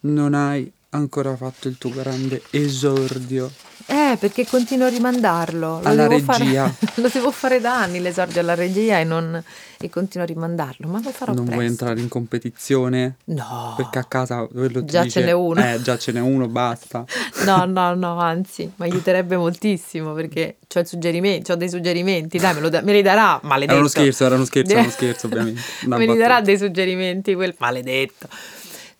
[0.00, 3.50] non hai ancora fatto il tuo grande esordio
[3.88, 5.80] eh, perché continuo a rimandarlo.
[5.80, 6.68] Lo alla devo regia.
[6.68, 9.40] Fare, lo devo fare da anni l'esordio alla regia e, non,
[9.78, 11.60] e continuo a rimandarlo, ma lo farò non presto.
[11.60, 13.16] vuoi entrare in competizione?
[13.26, 13.74] No.
[13.76, 15.60] Perché a casa quello ti Già dice, ce n'è uno.
[15.64, 17.04] Eh, già ce n'è uno, basta.
[17.46, 22.60] No, no, no, anzi, mi aiuterebbe moltissimo perché ho suggerimento, ho dei suggerimenti, dai, me,
[22.60, 23.72] lo da- me li darà, maledetto.
[23.72, 25.60] Era uno scherzo, era uno scherzo, era uno scherzo, ovviamente.
[25.84, 26.26] Una me li battuta.
[26.28, 28.26] darà dei suggerimenti, quel maledetto.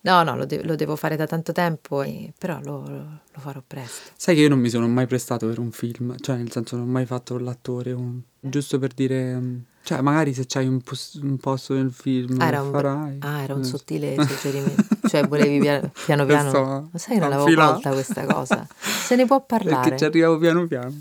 [0.06, 3.62] No, no, lo, de- lo devo fare da tanto tempo, e- però lo, lo- farò
[3.66, 4.10] presto.
[4.16, 6.86] Sai che io non mi sono mai prestato per un film, cioè nel senso non
[6.88, 9.34] ho mai fatto l'attore, un- giusto per dire...
[9.34, 12.70] mm, Cioè magari se c'hai un, pos- un posto nel film Ah, era lo un,
[12.72, 13.16] farai.
[13.20, 14.84] ah, era un sottile suggerimento.
[15.06, 16.50] Cioè, volevi pia- piano piano.
[16.50, 18.66] Questo- Ma sai, non l'avevo infila- colta questa cosa.
[18.80, 19.82] Se ne può parlare.
[19.82, 20.92] Perché ci arrivavo piano piano.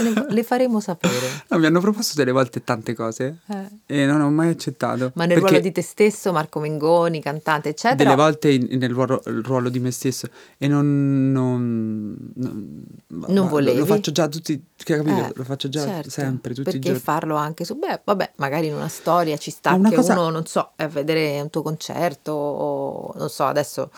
[0.00, 1.26] Ne- le faremo sapere.
[1.50, 3.68] No, mi hanno proposto delle volte tante cose Eh.
[4.02, 5.12] e non ho mai accettato.
[5.14, 7.94] Ma nel perché ruolo di te stesso, Marco Mengoni, cantante, eccetera.
[8.10, 10.28] Delle volte in- nel ruolo, ruolo di me stesso
[10.58, 11.30] e non...
[11.32, 13.78] Non, non, Non volevi?
[13.78, 14.62] Lo faccio già tutti...
[14.76, 15.10] Capito?
[15.10, 17.00] Eh, lo faccio già certo, sempre, tutti i perché giorni.
[17.00, 20.46] farlo anche su, beh, vabbè, magari in una storia ci sta che cosa- uno, non
[20.46, 23.90] so, è a vedere un tuo concerto o non so, adesso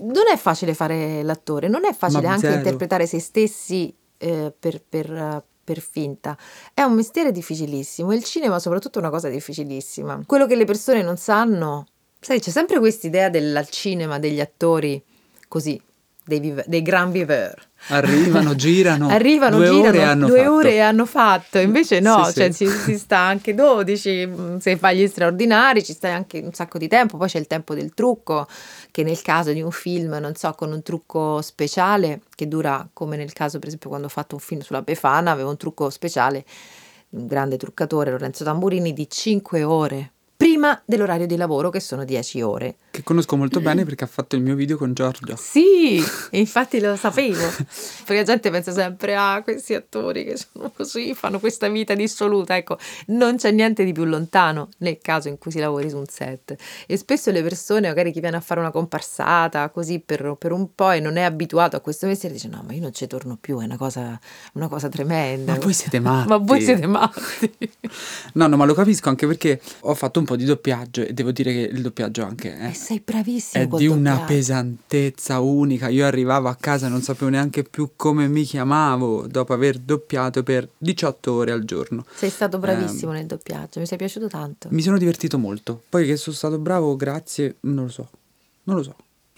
[0.00, 2.56] non è facile fare l'attore, non è facile Ma anche zero.
[2.58, 6.36] interpretare se stessi eh, per, per, per finta.
[6.72, 10.22] È un mestiere difficilissimo, il cinema soprattutto è una cosa difficilissima.
[10.24, 11.86] Quello che le persone non sanno,
[12.20, 15.02] sai, c'è sempre questa idea del cinema degli attori
[15.48, 15.78] così,
[16.24, 17.54] dei, vive- dei gran viveur.
[17.88, 19.08] Arrivano, girano.
[19.08, 20.52] Arrivano, due girano, ore hanno due fatto.
[20.52, 22.66] ore e hanno fatto, invece no, Sì, cioè sì.
[22.66, 26.78] ci, si sta anche 12, mm, se fai gli straordinari ci stai anche un sacco
[26.78, 28.46] di tempo, poi c'è il tempo del trucco,
[28.90, 33.16] che nel caso di un film, non so, con un trucco speciale, che dura come
[33.16, 36.44] nel caso per esempio quando ho fatto un film sulla Befana, avevo un trucco speciale,
[37.10, 42.42] un grande truccatore, Lorenzo Tamburini, di 5 ore, prima dell'orario di lavoro che sono 10
[42.42, 42.76] ore.
[42.90, 45.36] Che conosco molto bene perché ha fatto il mio video con Giorgio.
[45.36, 46.02] Sì,
[46.32, 47.46] infatti lo sapevo,
[48.04, 52.56] perché la gente pensa sempre a questi attori che sono così, fanno questa vita dissoluta,
[52.56, 52.76] ecco,
[53.06, 56.56] non c'è niente di più lontano nel caso in cui si lavori su un set
[56.88, 60.74] e spesso le persone, magari chi viene a fare una comparsata così per, per un
[60.74, 63.38] po' e non è abituato a questo mestiere, dice no, ma io non ci torno
[63.40, 64.18] più, è una cosa,
[64.54, 65.52] una cosa tremenda.
[65.52, 66.28] Ma voi siete matti.
[66.32, 67.70] Ma voi siete matti.
[68.34, 71.32] No, no, ma lo capisco anche perché ho fatto un po' di doppiaggio e devo
[71.32, 74.32] dire che il doppiaggio anche E eh, sei bravissimo è di una doppiaggio.
[74.32, 75.88] pesantezza unica.
[75.88, 80.42] Io arrivavo a casa e non sapevo neanche più come mi chiamavo dopo aver doppiato
[80.42, 82.04] per 18 ore al giorno.
[82.14, 84.68] Sei stato bravissimo Ehm, nel doppiaggio, mi sei piaciuto tanto.
[84.70, 85.82] Mi sono divertito molto.
[85.88, 88.08] Poi che sono stato bravo, grazie, non lo so.
[88.64, 88.96] Non lo so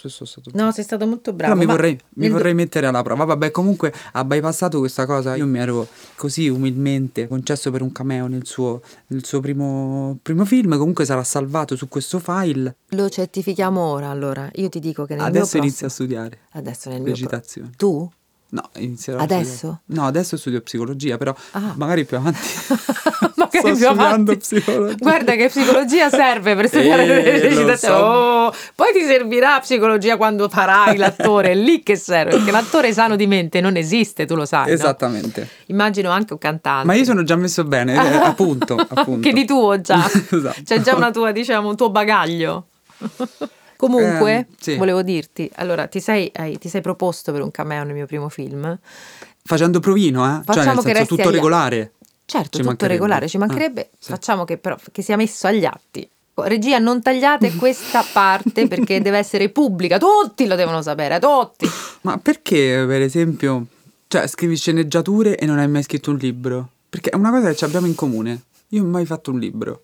[0.09, 0.67] se sono stato bravo.
[0.67, 1.55] No, sei stato molto bravo.
[1.55, 3.25] Però mi vorrei, mi do- vorrei mettere alla prova.
[3.25, 5.37] Vabbè, comunque ha bypassato questa cosa.
[5.37, 5.87] Io mi ero
[6.17, 10.77] così umilmente concesso per un cameo nel suo, nel suo primo, primo film.
[10.79, 12.77] Comunque sarà salvato su questo file.
[12.91, 14.49] Lo certifichiamo ora, allora.
[14.55, 16.09] Io ti dico che nel Adesso mio inizio a prossimo...
[16.09, 17.71] studiare Adesso nel mio pro- recitazione.
[17.77, 18.11] Tu?
[18.55, 19.81] No, inizierò Adesso?
[19.87, 21.73] No, adesso studio psicologia, però Ah.
[21.77, 22.39] magari più avanti.
[23.35, 24.37] Magari Sto più avanti.
[24.37, 24.95] psicologia.
[24.97, 27.77] Guarda che psicologia serve per studiare Eh, le recitazioni.
[27.77, 27.93] so.
[28.05, 33.17] Oh, poi ti servirà psicologia quando farai l'attore, è lì che serve, perché l'attore sano
[33.17, 34.69] di mente non esiste, tu lo sai.
[34.69, 34.73] no?
[34.73, 35.49] Esattamente.
[35.67, 36.87] Immagino anche un cantante.
[36.87, 39.19] Ma io sono già messo bene, eh, appunto, appunto.
[39.29, 40.09] Che di tuo già.
[40.31, 40.63] Esatto.
[40.65, 42.67] C'è già una tua, diciamo, un tuo bagaglio.
[43.87, 44.77] Comunque, Eh, sì.
[44.77, 48.29] volevo dirti, allora, ti sei, hai- ti sei proposto per un cameo nel mio primo
[48.29, 48.79] film?
[49.43, 50.35] Facendo provino, eh?
[50.37, 51.93] cioè, Facciamo nel che senso, tutto agli- regolare.
[52.27, 53.81] Certo, Ci tutto regolare, ci mancherebbe.
[53.83, 54.11] Ah, sì.
[54.11, 56.09] Facciamo che però che sia messo agli atti.
[56.37, 61.69] Regia, non tagliate questa parte perché deve essere pubblica, tutti lo devono sapere, tutti.
[62.01, 63.67] Ma perché, per esempio,
[64.09, 66.71] cioè, scrivi sceneggiature e non hai mai scritto un libro?
[66.89, 68.43] Perché è una cosa che ci abbiamo in comune.
[68.69, 69.83] Io non ho mai fatto un libro.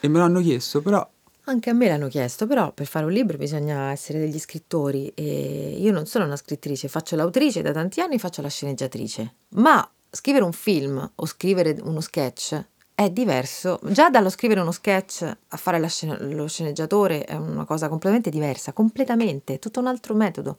[0.00, 1.06] E me l'hanno chiesto, però...
[1.50, 5.74] Anche a me l'hanno chiesto, però per fare un libro bisogna essere degli scrittori e
[5.80, 9.34] io non sono una scrittrice, faccio l'autrice da tanti anni, faccio la sceneggiatrice.
[9.56, 13.80] Ma scrivere un film o scrivere uno sketch è diverso.
[13.82, 18.72] Già dallo scrivere uno sketch a fare scena- lo sceneggiatore è una cosa completamente diversa,
[18.72, 20.56] completamente, tutto un altro metodo.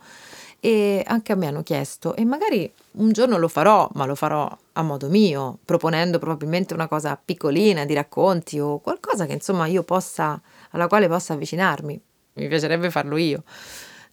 [0.60, 4.58] E anche a me hanno chiesto, e magari un giorno lo farò, ma lo farò
[4.74, 9.84] a modo mio, proponendo probabilmente una cosa piccolina di racconti o qualcosa che insomma io
[9.84, 10.40] possa,
[10.72, 12.02] alla quale possa avvicinarmi.
[12.34, 13.44] Mi piacerebbe farlo io,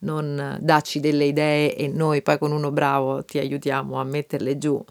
[0.01, 4.85] non darci delle idee e noi poi con uno bravo ti aiutiamo a metterle giù.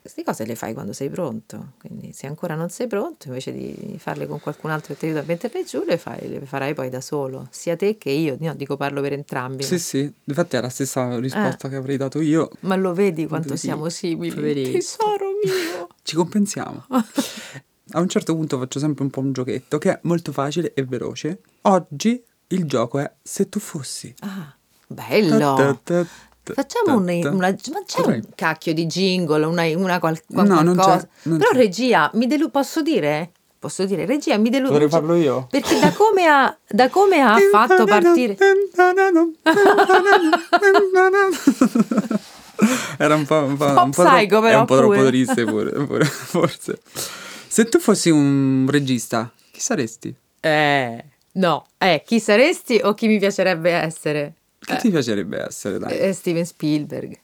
[0.00, 3.96] Queste cose le fai quando sei pronto, quindi se ancora non sei pronto, invece di
[3.98, 6.88] farle con qualcun altro che ti aiuta a metterle giù, le, fai, le farai poi
[6.88, 9.64] da solo, sia te che io, no, dico parlo per entrambi.
[9.64, 12.48] Sì, ma- sì, infatti è la stessa risposta che avrei dato io.
[12.60, 14.34] Ma lo vedi quanto Vedi, siamo simili?
[14.34, 14.78] poverissimo.
[14.78, 15.88] Tesoro mio!
[16.02, 16.86] Ci compensiamo.
[17.92, 20.84] a un certo punto faccio sempre un po' un giochetto che è molto facile e
[20.84, 21.40] veloce.
[21.62, 24.14] Oggi il gioco è se tu fossi.
[24.20, 24.54] Ah,
[24.86, 25.54] bello.
[25.54, 26.06] Ta, ta,
[26.42, 30.62] ta, Facciamo una, una, ma c'è un cacchio di jingle, una, una qual, qual, no,
[30.62, 30.90] qualcosa.
[30.90, 31.56] Non c'è, non Però c'è.
[31.56, 33.32] regia, mi delu- posso dire?
[33.58, 34.70] Posso dire, regia, mi delude.
[34.70, 35.46] Dovrei farlo io?
[35.50, 38.36] Perché da come ha, da come ha fatto partire...
[42.98, 46.04] Era un po', un po', un po, psycho, però, un po troppo triste pure, pure,
[46.04, 46.80] forse.
[47.48, 50.14] Se tu fossi un regista, chi saresti?
[50.40, 51.66] Eh, no.
[51.78, 54.34] Eh, chi saresti o chi mi piacerebbe essere?
[54.58, 54.76] Chi eh.
[54.76, 55.98] ti piacerebbe essere, dai?
[55.98, 57.18] Eh, Steven Spielberg.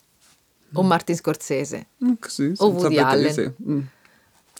[0.75, 0.87] O mm.
[0.87, 1.87] Martin Scorsese.
[2.05, 3.55] Mm, così, o Woody Allen.
[3.69, 3.81] Mm.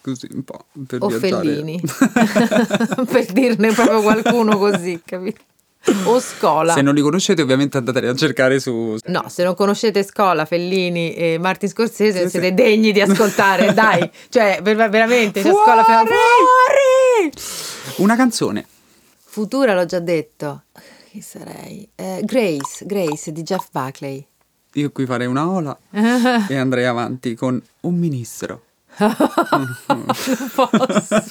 [0.03, 1.45] Così, un po' per o viaggiare.
[1.45, 1.81] Fellini.
[3.11, 5.41] per dirne proprio qualcuno così, capito?
[6.05, 6.73] O Scola.
[6.73, 8.97] Se non li conoscete, ovviamente andate a cercare su.
[9.07, 12.55] No, se non conoscete Scola, Fellini e Martin Scorsese, sì, siete sì.
[12.55, 14.11] degni di ascoltare, dai.
[14.29, 15.57] Cioè, veramente, fuori!
[15.57, 17.33] Scola fuori!
[17.97, 18.67] Una canzone.
[19.17, 20.65] Futura l'ho già detto.
[21.11, 21.89] Chi sarei?
[21.95, 24.27] Eh, Grace, Grace di Jeff Buckley.
[24.75, 25.79] Io qui farei una ola
[26.49, 28.63] e andrei avanti con un ministro.
[28.97, 29.77] non
[30.55, 31.25] posso.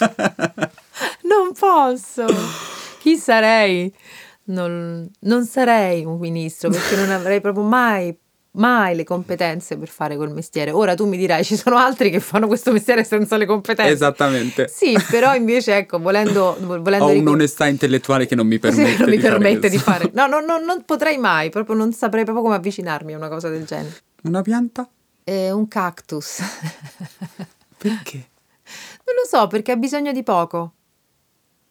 [1.23, 2.25] non posso.
[2.99, 3.93] Chi sarei?
[4.45, 8.17] Non, non sarei un ministro perché non avrei proprio mai
[8.55, 10.71] mai le competenze per fare quel mestiere.
[10.71, 13.91] Ora tu mi dirai, ci sono altri che fanno questo mestiere senza le competenze.
[13.91, 14.67] Esattamente.
[14.67, 16.55] Sì, però invece, ecco, volendo...
[16.59, 19.77] volendo Ho un'onestà intellettuale che non mi permette, sì, non mi di, permette fare di
[19.77, 20.11] fare.
[20.13, 23.49] No, no, no, non potrei mai, proprio non saprei proprio come avvicinarmi a una cosa
[23.49, 23.95] del genere.
[24.23, 24.87] Una pianta?
[25.23, 26.41] Eh, un cactus.
[27.77, 28.27] perché?
[29.05, 30.73] Non lo so, perché ha bisogno di poco.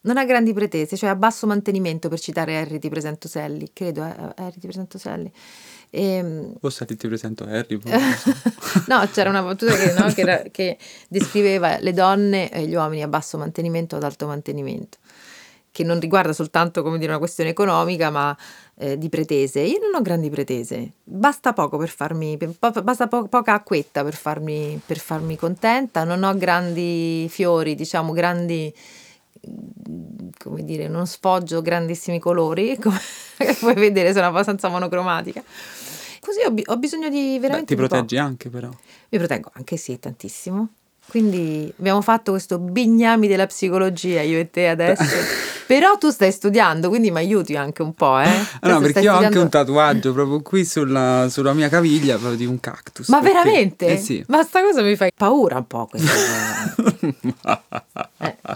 [0.05, 4.05] Non ha grandi pretese, cioè a basso mantenimento per citare Harry ti presento Sally, credo,
[4.05, 5.31] eh, Harry ti presento Sally.
[5.91, 7.79] E, o Sally ti presento Harry.
[8.89, 10.77] no, c'era una battuta che, no, che, era, che,
[11.09, 14.99] descriveva le donne e gli uomini a basso mantenimento o ad alto mantenimento,
[15.71, 18.37] che non riguarda soltanto come dire, una questione economica, ma
[18.79, 19.61] eh, di pretese.
[19.61, 24.17] Io non ho grandi pretese, basta poco per farmi, po- basta po- poca acquetta per
[24.17, 28.75] farmi, per farmi contenta, non ho grandi fiori, diciamo, grandi
[30.39, 33.01] come dire, non sfoggio grandissimi colori, come
[33.59, 35.43] puoi vedere sono abbastanza monocromatica.
[36.21, 37.75] Così ho, ho bisogno di veramente...
[37.75, 38.69] Beh, ti proteggi anche però.
[38.69, 40.69] Mi proteggo anche sì, tantissimo.
[41.09, 45.03] Quindi abbiamo fatto questo bignami della psicologia, io e te adesso.
[45.67, 48.29] Però tu stai studiando, quindi mi aiuti anche un po', eh?
[48.61, 52.37] Ah, no, perché io ho anche un tatuaggio proprio qui sulla, sulla mia caviglia, proprio
[52.37, 53.09] di un cactus.
[53.09, 53.43] Ma perché...
[53.43, 53.87] veramente?
[53.87, 54.25] Eh sì.
[54.29, 56.13] Ma sta cosa mi fa paura un po' questa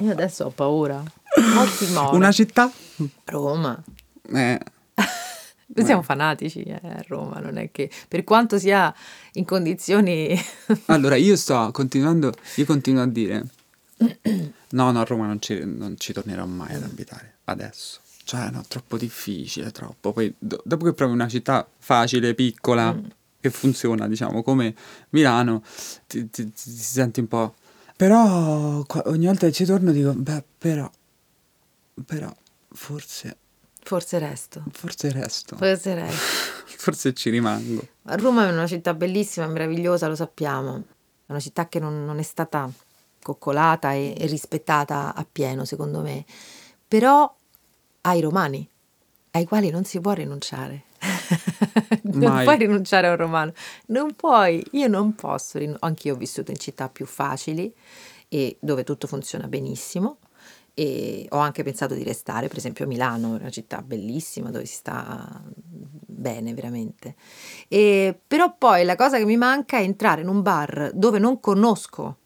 [0.00, 1.02] io adesso ho paura.
[2.12, 2.70] Una città?
[3.24, 3.82] Roma.
[4.32, 4.60] Eh.
[5.68, 8.94] Noi siamo fanatici eh, a Roma, non è che per quanto sia
[9.32, 10.38] in condizioni...
[10.86, 13.44] allora, io sto continuando, io continuo a dire,
[14.70, 17.98] no, no, a Roma non ci, non ci tornerò mai ad abitare, adesso.
[18.22, 20.12] Cioè, no, troppo difficile, troppo.
[20.12, 23.04] Poi, do, dopo che provi una città facile, piccola, mm.
[23.40, 24.74] che funziona, diciamo, come
[25.10, 25.62] Milano,
[26.06, 27.54] ti, ti, ti senti un po'...
[27.96, 30.90] Però ogni volta che ci torno dico, beh, però,
[32.04, 32.34] però,
[32.68, 33.36] forse
[33.86, 34.64] Forse resto.
[34.72, 35.56] Forse resto.
[35.56, 36.16] Forse resto.
[36.76, 37.86] Forse ci rimango.
[38.02, 40.82] Roma è una città bellissima, meravigliosa, lo sappiamo.
[41.24, 42.68] È una città che non, non è stata
[43.22, 46.24] coccolata e, e, rispettata appieno, secondo me.
[46.88, 47.32] Però
[48.00, 48.68] ha i romani,
[49.30, 50.82] ai quali non si può rinunciare.
[52.14, 52.44] non Mai.
[52.44, 53.52] puoi rinunciare a un romano.
[53.86, 55.58] Non puoi, io non posso.
[55.80, 57.72] Anch'io ho vissuto in città più facili
[58.28, 60.18] e dove tutto funziona benissimo
[60.78, 64.74] e ho anche pensato di restare, per esempio a Milano, una città bellissima dove si
[64.74, 67.14] sta bene veramente.
[67.68, 71.40] E, però poi la cosa che mi manca è entrare in un bar dove non
[71.40, 72.18] conosco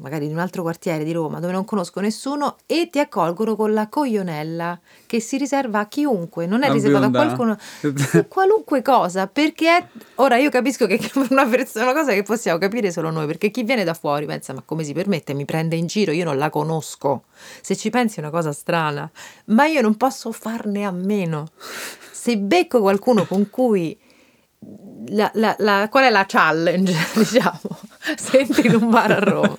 [0.00, 3.72] magari in un altro quartiere di Roma dove non conosco nessuno e ti accolgono con
[3.72, 7.56] la coglionella che si riserva a chiunque, non è riservata a qualcuno,
[8.28, 12.90] qualunque cosa, perché ora io capisco che è una, persona, una cosa che possiamo capire
[12.90, 15.86] solo noi, perché chi viene da fuori pensa ma come si permette, mi prende in
[15.86, 17.24] giro, io non la conosco,
[17.60, 19.10] se ci pensi è una cosa strana,
[19.46, 21.48] ma io non posso farne a meno.
[22.10, 23.96] Se becco qualcuno con cui
[25.08, 27.60] la, la, la, qual è la challenge, diciamo,
[28.16, 29.56] se entri in un bar a Roma?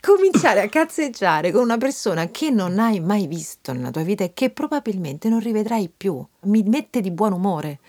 [0.00, 4.32] Cominciare a cazzeggiare con una persona che non hai mai visto nella tua vita e
[4.34, 6.24] che probabilmente non rivedrai più.
[6.42, 7.80] Mi mette di buon umore.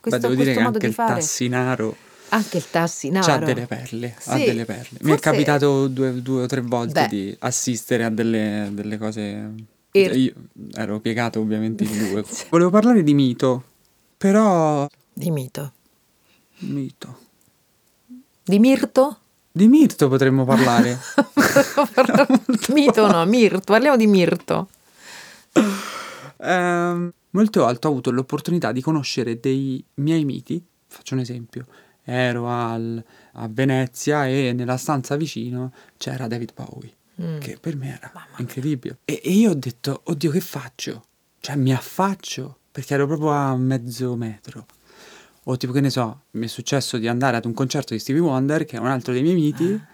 [0.00, 1.14] Questo, Beh, devo dire che anche il fare.
[1.14, 1.96] tassinaro
[2.34, 4.98] anche il tassinaro ha delle perle, sì, ha delle perle.
[5.02, 5.14] Mi forse...
[5.14, 7.08] è capitato due, due, o tre volte Beh.
[7.08, 9.52] di assistere a delle, delle cose.
[9.92, 10.16] Er...
[10.16, 10.32] Io
[10.74, 12.24] ero piegato ovviamente in due.
[12.50, 13.62] Volevo parlare di mito,
[14.16, 15.72] però di mito.
[16.58, 17.18] Mito.
[18.42, 19.18] Di Mirto?
[19.50, 20.98] Di Mirto potremmo parlare.
[22.74, 24.68] Mito no, Mirto, parliamo di Mirto.
[26.36, 31.66] Eh, molto alto ho avuto l'opportunità di conoscere dei miei miti, faccio un esempio,
[32.02, 33.02] ero al,
[33.32, 37.38] a Venezia e nella stanza vicino c'era David Bowie, mm.
[37.38, 38.98] che per me era Mamma incredibile.
[39.04, 41.04] E, e, io ho detto, oddio che faccio?
[41.40, 44.66] Cioè mi affaccio, perché ero proprio a mezzo metro.
[45.44, 48.22] O tipo che ne so, mi è successo di andare ad un concerto di Stevie
[48.22, 49.86] Wonder, che è un altro dei miei miti, ah.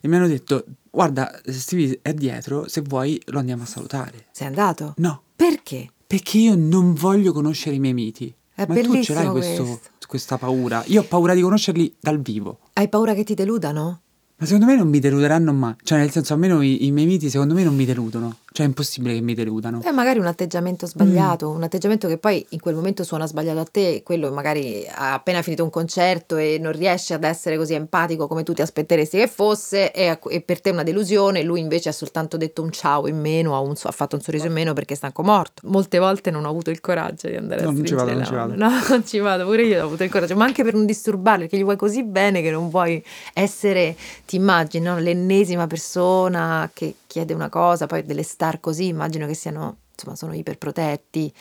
[0.00, 4.26] e mi hanno detto, guarda, Stevie è dietro, se vuoi lo andiamo a salutare.
[4.30, 4.94] Sei andato?
[4.98, 5.22] No.
[5.34, 5.90] Perché?
[6.06, 8.32] Perché io non voglio conoscere i miei miti.
[8.54, 10.84] È Ma tu ce l'hai questo, questa paura?
[10.86, 12.60] Io ho paura di conoscerli dal vivo.
[12.74, 14.01] Hai paura che ti deludano?
[14.42, 15.76] Ma secondo me non mi deluderanno mai.
[15.84, 18.38] Cioè, nel senso, almeno i, i miei miti, secondo me, non mi deludano.
[18.52, 19.80] Cioè, è impossibile che mi deludano.
[19.82, 21.54] È magari un atteggiamento sbagliato, mm.
[21.54, 25.40] un atteggiamento che poi in quel momento suona sbagliato a te, quello magari ha appena
[25.40, 29.26] finito un concerto e non riesce ad essere così empatico come tu ti aspetteresti che
[29.26, 33.08] fosse, e, e per te è una delusione, lui invece ha soltanto detto un ciao
[33.08, 35.62] in meno, ha, un, ha, fatto un sorriso in meno perché è stanco morto.
[35.68, 38.24] Molte volte non ho avuto il coraggio di andare no, a non ci vado, non
[38.24, 38.54] ci vado.
[38.54, 41.40] No, non ci vado, pure io ho avuto il coraggio, ma anche per non disturbarlo,
[41.44, 43.96] perché gli vuoi così bene che non vuoi essere,
[44.32, 44.98] ti immagini, no?
[44.98, 50.32] l'ennesima persona che chiede una cosa, poi delle star così, immagino che siano, insomma, sono
[50.32, 51.34] iperprotetti.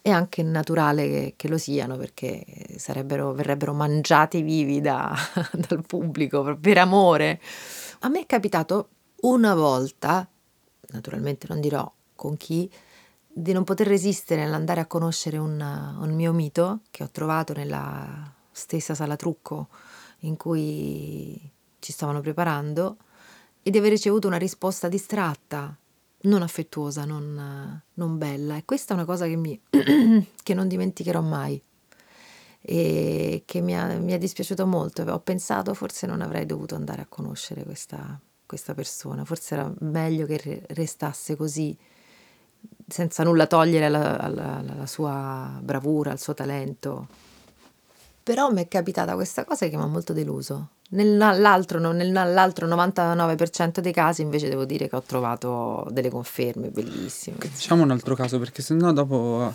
[0.00, 2.44] È anche naturale che, che lo siano perché
[2.86, 5.12] verrebbero mangiati vivi da,
[5.52, 7.40] dal pubblico per amore.
[8.00, 8.90] A me è capitato
[9.22, 10.26] una volta,
[10.90, 12.70] naturalmente non dirò con chi,
[13.26, 18.32] di non poter resistere nell'andare a conoscere un, un mio mito che ho trovato nella
[18.52, 19.66] stessa sala trucco
[20.20, 22.96] in cui ci stavano preparando
[23.62, 25.76] e di aver ricevuto una risposta distratta,
[26.22, 28.56] non affettuosa, non, non bella.
[28.56, 29.60] E questa è una cosa che, mi,
[30.42, 31.60] che non dimenticherò mai
[32.60, 35.02] e che mi ha, mi ha, dispiaciuto molto.
[35.02, 40.26] Ho pensato forse non avrei dovuto andare a conoscere questa, questa persona, forse era meglio
[40.26, 41.76] che restasse così,
[42.86, 47.06] senza nulla togliere alla, alla, alla sua bravura, al suo talento.
[48.22, 53.92] Però mi è capitata questa cosa che mi ha molto deluso Nell'altro, nell'altro 99% dei
[53.92, 57.36] casi invece devo dire che ho trovato delle conferme bellissime.
[57.40, 59.54] Diciamo un altro caso perché sennò dopo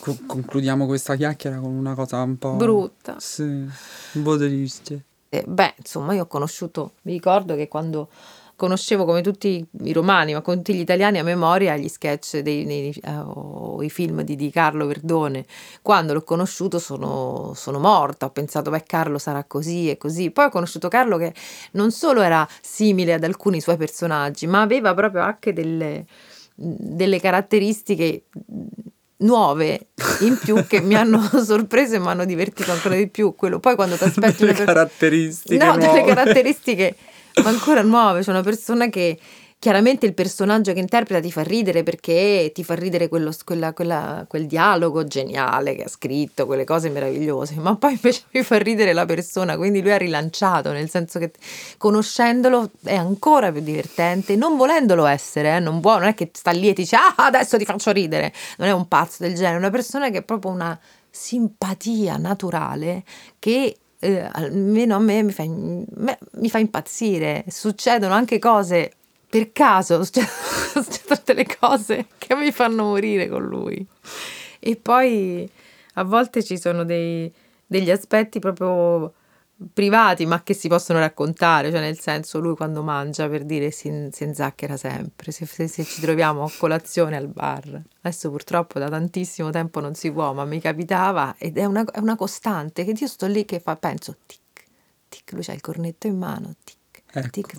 [0.00, 3.16] co- concludiamo questa chiacchiera con una cosa un po' brutta.
[3.18, 5.04] Sì, un po' triste.
[5.30, 8.08] Eh, beh, insomma, io ho conosciuto, mi ricordo che quando
[8.56, 12.64] conoscevo come tutti i romani, ma con tutti gli italiani a memoria gli sketch dei,
[12.64, 15.44] nei, uh, o i film di, di, Carlo Verdone.
[15.82, 20.30] Quando l'ho conosciuto sono, sono morta, ho pensato, beh, Carlo sarà così e così.
[20.30, 21.34] Poi ho conosciuto Carlo che
[21.72, 26.06] non solo era simile ad alcuni suoi personaggi, ma aveva proprio anche delle,
[26.54, 28.24] delle caratteristiche
[29.16, 29.88] nuove
[30.20, 33.34] in più che mi hanno sorpreso e mi hanno divertito ancora di più.
[33.34, 33.58] Quello.
[33.58, 35.86] Poi quando ti aspetti delle caratteristiche no, nuove.
[35.86, 36.96] delle caratteristiche
[37.42, 39.18] ma ancora nuove, c'è una persona che
[39.64, 44.26] chiaramente il personaggio che interpreta ti fa ridere perché ti fa ridere quello, quella, quella,
[44.28, 48.92] quel dialogo geniale che ha scritto, quelle cose meravigliose, ma poi invece mi fa ridere
[48.92, 51.32] la persona, quindi lui ha rilanciato, nel senso che
[51.78, 56.50] conoscendolo è ancora più divertente, non volendolo essere, eh, non, può, non è che sta
[56.50, 59.54] lì e ti dice ah adesso ti faccio ridere, non è un pazzo del genere,
[59.54, 60.78] è una persona che ha proprio una
[61.08, 63.02] simpatia naturale
[63.38, 67.44] che eh, almeno a me mi, fa, mi fa impazzire.
[67.48, 68.92] Succedono anche cose
[69.26, 73.84] per caso, succedono delle cose che mi fanno morire con lui.
[74.60, 75.48] E poi
[75.94, 77.32] a volte ci sono dei,
[77.66, 79.14] degli aspetti proprio
[79.72, 84.08] privati, ma che si possono raccontare, cioè nel senso lui quando mangia per dire si,
[84.12, 87.82] si inzacchera sempre, se, se, se, ci troviamo a colazione al bar.
[88.02, 91.98] Adesso purtroppo da tantissimo tempo non si può, ma mi capitava ed è una, è
[91.98, 94.40] una costante che io sto lì che fa, penso tic,
[95.08, 97.28] tic, lui c'ha il cornetto in mano, tic, ecco.
[97.30, 97.58] tic.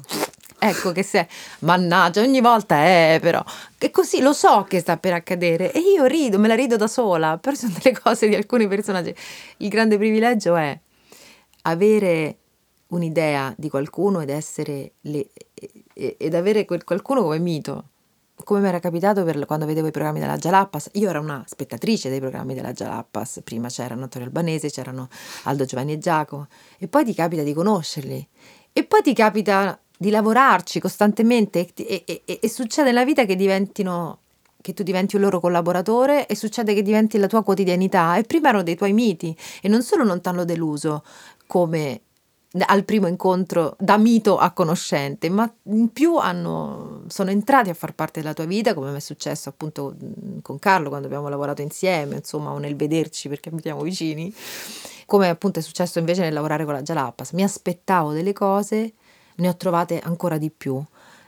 [0.57, 1.27] Ecco che se,
[1.59, 3.43] mannaggia, ogni volta è però,
[3.77, 6.87] che così lo so che sta per accadere e io rido, me la rido da
[6.87, 9.13] sola, però sono delle cose di alcuni personaggi.
[9.57, 10.79] Il grande privilegio è
[11.68, 12.38] avere
[12.88, 15.28] un'idea di qualcuno ed essere le,
[15.93, 17.89] ed avere quel qualcuno come mito
[18.43, 22.09] come mi era capitato per, quando vedevo i programmi della Jalappas, io ero una spettatrice
[22.09, 25.07] dei programmi della Jalappas, prima c'erano Antonio Albanese, c'erano
[25.43, 26.47] Aldo Giovanni e Giacomo,
[26.78, 28.28] e poi ti capita di conoscerli,
[28.74, 33.38] e poi ti capita di lavorarci costantemente e, e, e, e succede nella vita che
[33.38, 34.20] diventino
[34.66, 38.18] che tu diventi un loro collaboratore e succede che diventi la tua quotidianità.
[38.18, 39.38] E prima erano dei tuoi miti.
[39.61, 41.03] E non solo non ti hanno deluso,
[41.47, 42.01] come
[42.67, 47.93] al primo incontro da mito a conoscente, ma in più hanno, sono entrati a far
[47.93, 49.95] parte della tua vita, come mi è successo appunto
[50.41, 54.33] con Carlo quando abbiamo lavorato insieme, insomma, o nel vederci perché abitiamo vicini,
[55.05, 57.31] come appunto è successo invece nel lavorare con la Jalapas.
[57.31, 58.93] Mi aspettavo delle cose,
[59.35, 60.81] ne ho trovate ancora di più.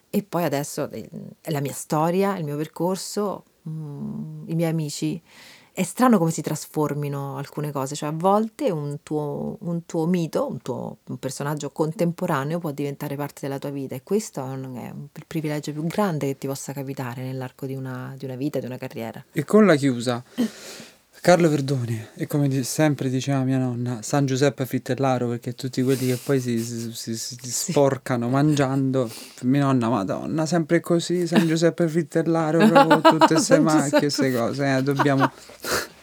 [0.09, 1.09] E poi adesso eh,
[1.41, 5.21] è la mia storia, il mio percorso, mm, i miei amici.
[5.77, 10.47] È strano come si trasformino alcune cose, cioè a volte un tuo, un tuo mito,
[10.47, 14.75] un tuo un personaggio contemporaneo può diventare parte della tua vita e questo è, un,
[14.75, 18.57] è il privilegio più grande che ti possa capitare nell'arco di una, di una vita,
[18.57, 19.23] di una carriera.
[19.31, 20.23] E con la chiusa,
[21.21, 26.19] Carlo Verdoni, e come sempre diceva mia nonna, San Giuseppe Frittellaro, perché tutti quelli che
[26.23, 29.11] poi si, si, si, si sporcano mangiando,
[29.41, 34.83] mia nonna, madonna, sempre così, San Giuseppe Frittellaro, proprio tutte queste macchie, queste cose, eh,
[34.83, 35.29] dobbiamo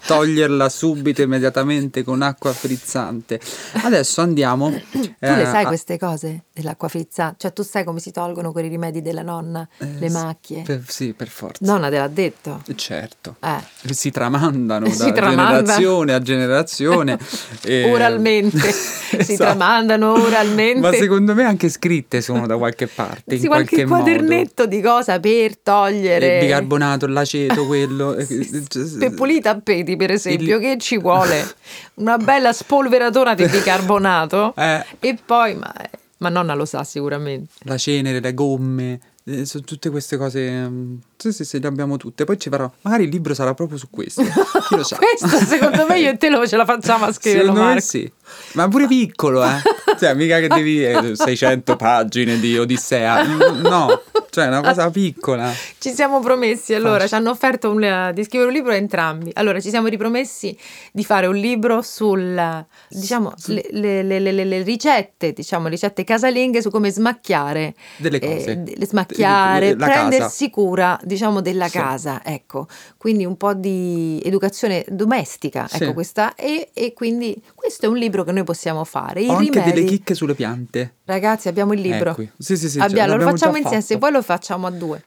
[0.07, 3.40] toglierla subito, immediatamente con acqua frizzante.
[3.82, 4.70] Adesso andiamo.
[4.90, 5.66] Tu eh, le sai a...
[5.66, 7.36] queste cose dell'acqua frizzante?
[7.38, 10.62] Cioè, tu sai come si tolgono quei rimedi della nonna, eh, le macchie?
[10.62, 11.64] Per, sì, per forza.
[11.64, 12.62] Nonna te l'ha detto?
[12.74, 13.36] Certo.
[13.40, 13.92] Eh.
[13.92, 15.62] Si tramandano si da tramanda.
[15.62, 17.18] generazione a generazione.
[17.62, 17.90] e...
[17.92, 18.59] Oralmente.
[18.68, 19.22] esatto.
[19.24, 20.80] Si tramandano oralmente.
[20.80, 23.36] Ma secondo me anche scritte sono da qualche parte.
[23.36, 24.76] Sì, in qualche, qualche quadernetto modo.
[24.76, 26.34] di cosa per togliere.
[26.34, 28.14] Il bicarbonato, l'aceto, quello.
[28.14, 30.62] per pulita a peti per esempio, il...
[30.62, 31.45] che ci vuole?
[31.95, 34.84] Una bella spolveratura di bicarbonato eh.
[35.01, 35.72] e poi, ma,
[36.18, 37.55] ma nonna lo sa sicuramente.
[37.62, 40.40] La cenere, le gomme, eh, sono tutte queste cose.
[40.40, 42.24] Um, sì, sì, sì, le abbiamo tutte.
[42.24, 42.70] Poi ci farò.
[42.82, 44.22] Magari il libro sarà proprio su questo.
[44.22, 44.99] Chi lo sa?
[45.18, 47.55] questo, secondo me, io e te lo ce la facciamo a scriverlo.
[47.55, 47.74] Secondo Marco.
[47.74, 48.12] me sì.
[48.53, 49.61] Ma pure piccolo, eh.
[49.99, 50.85] cioè, mica che devi.
[50.85, 53.22] Eh, 600 pagine di Odissea.
[53.24, 54.03] No,
[54.35, 55.53] cioè, una cosa piccola.
[55.78, 57.07] Ci siamo promessi, allora, Faccio.
[57.07, 59.30] ci hanno offerto un, di scrivere un libro entrambi.
[59.35, 60.59] Allora, ci siamo ripromessi
[60.91, 66.70] di fare un libro sul, diciamo, le, le, le, le, ricette, diciamo, ricette casalinghe su
[66.70, 67.74] come smacchiare.
[67.97, 68.64] Delle cose.
[68.66, 70.51] Eh, smacchiare, la prendersi casa.
[70.51, 71.78] cura, diciamo, della sì.
[71.78, 72.66] casa, ecco.
[72.97, 75.93] Quindi un po' di educazione domestica, ecco, sì.
[75.93, 76.35] questa.
[76.35, 79.22] E, e, quindi questo è un libro che noi possiamo fare.
[79.22, 79.58] I Ho rimedi...
[79.58, 80.96] anche delle chicche sulle piante.
[81.04, 82.10] Ragazzi, abbiamo il libro.
[82.10, 82.24] Ecco.
[82.38, 82.78] Sì, sì, sì.
[82.80, 85.04] Abbiamo, cioè, lo facciamo insieme, se poi lo facciamo a due.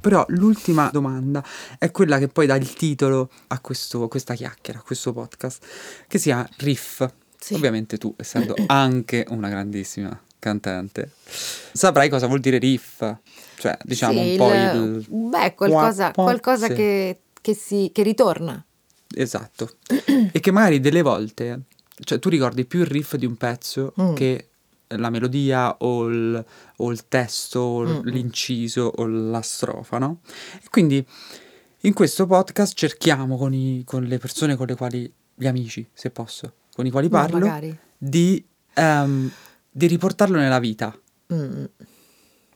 [0.00, 1.44] Però l'ultima domanda
[1.78, 5.62] è quella che poi dà il titolo a questo, questa chiacchiera, a questo podcast,
[6.08, 7.06] che si chiama Riff.
[7.38, 7.54] Sì.
[7.54, 11.10] Ovviamente tu, essendo anche una grandissima cantante,
[11.72, 13.02] saprai cosa vuol dire riff.
[13.60, 15.06] Cioè, diciamo sì, un po' il...
[15.28, 16.72] Beh, qualcosa, qualcosa sì.
[16.72, 18.64] che, che, si, che ritorna.
[19.14, 19.76] Esatto.
[20.32, 21.64] e che magari delle volte,
[22.02, 24.14] cioè tu ricordi più il riff di un pezzo mm.
[24.14, 24.48] che
[24.86, 26.42] la melodia o il,
[26.76, 28.00] o il testo, o mm.
[28.04, 30.20] l'inciso o la strofa, no?
[30.54, 31.06] E quindi
[31.80, 36.10] in questo podcast cerchiamo con, i, con, le persone con le quali, gli amici, se
[36.10, 38.42] posso, con i quali parlo, no, di,
[38.76, 39.30] um,
[39.70, 40.98] di, riportarlo nella vita
[41.34, 41.64] mm.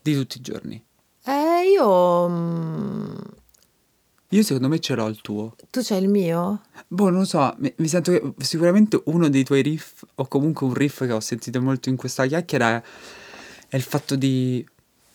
[0.01, 0.83] di tutti i giorni.
[1.65, 2.29] Io...
[2.29, 3.15] Mm,
[4.29, 5.55] io secondo me ce l'ho il tuo.
[5.71, 6.63] Tu c'hai il mio?
[6.89, 10.67] Boh, non lo so, mi, mi, sento che sicuramente uno dei tuoi riff, o comunque
[10.67, 12.83] un riff che ho sentito molto in questa chiacchiera, è,
[13.69, 14.67] è il fatto di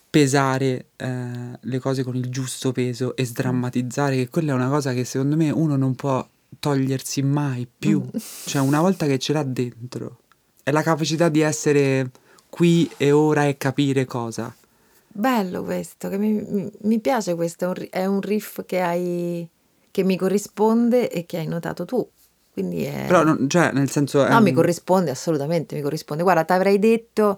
[0.09, 4.93] pesare eh, le cose con il giusto peso e sdrammatizzare, che quella è una cosa
[4.93, 6.25] che secondo me uno non può
[6.57, 8.01] togliersi mai più.
[8.01, 8.19] Mm.
[8.45, 10.19] Cioè, una volta che ce l'ha dentro,
[10.63, 12.09] è la capacità di essere
[12.49, 14.53] qui e ora e capire cosa.
[15.19, 19.49] Bello questo, che mi, mi, piace questo, è un, è un riff che hai
[19.91, 22.07] che mi corrisponde e che hai notato tu.
[22.53, 23.03] Quindi è...
[23.05, 24.25] Però, non, cioè, nel senso...
[24.25, 24.43] no, un...
[24.43, 26.23] mi corrisponde, assolutamente mi corrisponde.
[26.23, 27.37] Guarda, ti avrei detto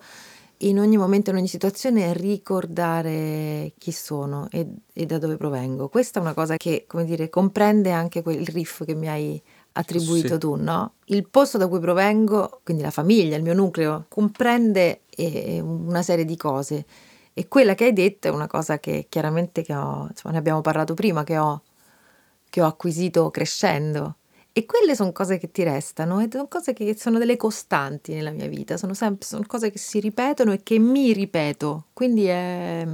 [0.58, 5.90] in ogni momento, in ogni situazione, ricordare chi sono e, e, da dove provengo.
[5.90, 10.34] Questa è una cosa che, come dire, comprende anche quel riff che mi hai attribuito
[10.34, 10.38] sì.
[10.38, 10.94] tu, no?
[11.06, 16.26] Il posto da cui provengo, quindi la famiglia, il mio nucleo, comprende eh, una serie
[16.26, 16.86] di cose
[17.34, 20.62] e quella che hai detto è una cosa che chiaramente che ho, insomma, ne abbiamo
[20.62, 21.62] parlato prima, che ho,
[22.50, 24.18] che ho acquisito crescendo.
[24.54, 28.32] E quelle sono cose che ti restano e sono cose che sono delle costanti nella
[28.32, 31.86] mia vita, sono, sempre, sono cose che si ripetono e che mi ripeto.
[31.94, 32.86] Quindi è,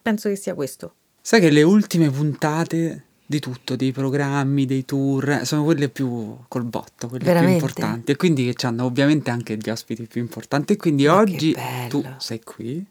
[0.00, 0.94] penso che sia questo.
[1.20, 6.64] Sai che le ultime puntate di tutto, dei programmi, dei tour, sono quelle più col
[6.64, 7.58] botto, quelle Veramente?
[7.58, 11.14] più importanti e quindi che hanno ovviamente anche gli ospiti più importanti e quindi Ma
[11.14, 11.56] oggi
[11.88, 12.84] tu sei qui.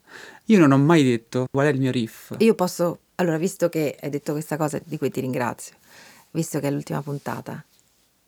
[0.46, 2.36] Io non ho mai detto qual è il mio riff.
[2.38, 5.76] Io posso, allora visto che hai detto questa cosa di cui ti ringrazio,
[6.32, 7.62] visto che è l'ultima puntata,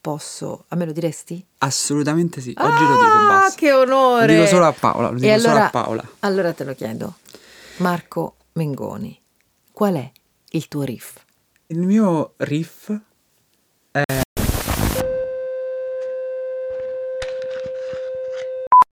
[0.01, 1.41] posso, a me lo diresti?
[1.59, 3.57] Assolutamente sì, oggi ah, lo dico basta.
[3.57, 4.27] che onore!
[4.27, 6.09] Lo dico solo a Paola, lo dico allora, solo a Paola.
[6.19, 7.15] Allora te lo chiedo.
[7.77, 9.17] Marco Mengoni,
[9.71, 10.11] qual è
[10.49, 11.15] il tuo riff?
[11.71, 12.91] Il mio riff
[13.91, 14.03] è...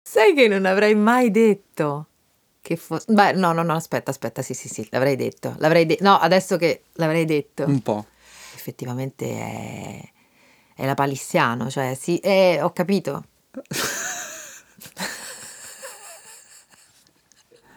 [0.03, 2.09] Sai che non avrei mai detto
[2.61, 3.13] che fosse...
[3.13, 5.55] Beh, no, no, no, aspetta, aspetta, sì, sì, sì, l'avrei detto.
[5.59, 5.99] L'avrei de...
[6.01, 7.63] No, adesso che l'avrei detto.
[7.65, 8.07] Un po'.
[8.57, 10.01] effettivamente è,
[10.75, 13.25] è la palissiano, cioè sì, eh, ho capito.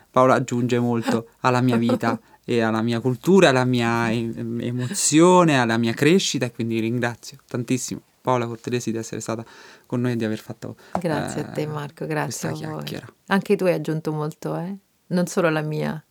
[0.10, 2.20] Paola aggiunge molto alla mia vita
[2.50, 8.48] e alla mia cultura, alla mia emozione, alla mia crescita e quindi ringrazio tantissimo Paola
[8.48, 9.43] Cortelesi di essere stata
[9.86, 13.06] con noi e di aver fatto Grazie eh, a te Marco, grazie a chiacchiera.
[13.06, 13.16] voi.
[13.28, 14.78] Anche tu hai aggiunto molto, eh?
[15.08, 16.02] Non solo la mia.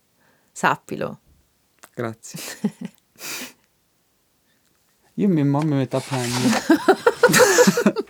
[0.51, 1.19] Sappilo.
[1.95, 2.39] Grazie.
[5.15, 6.61] Io mi, mi metto a piangere.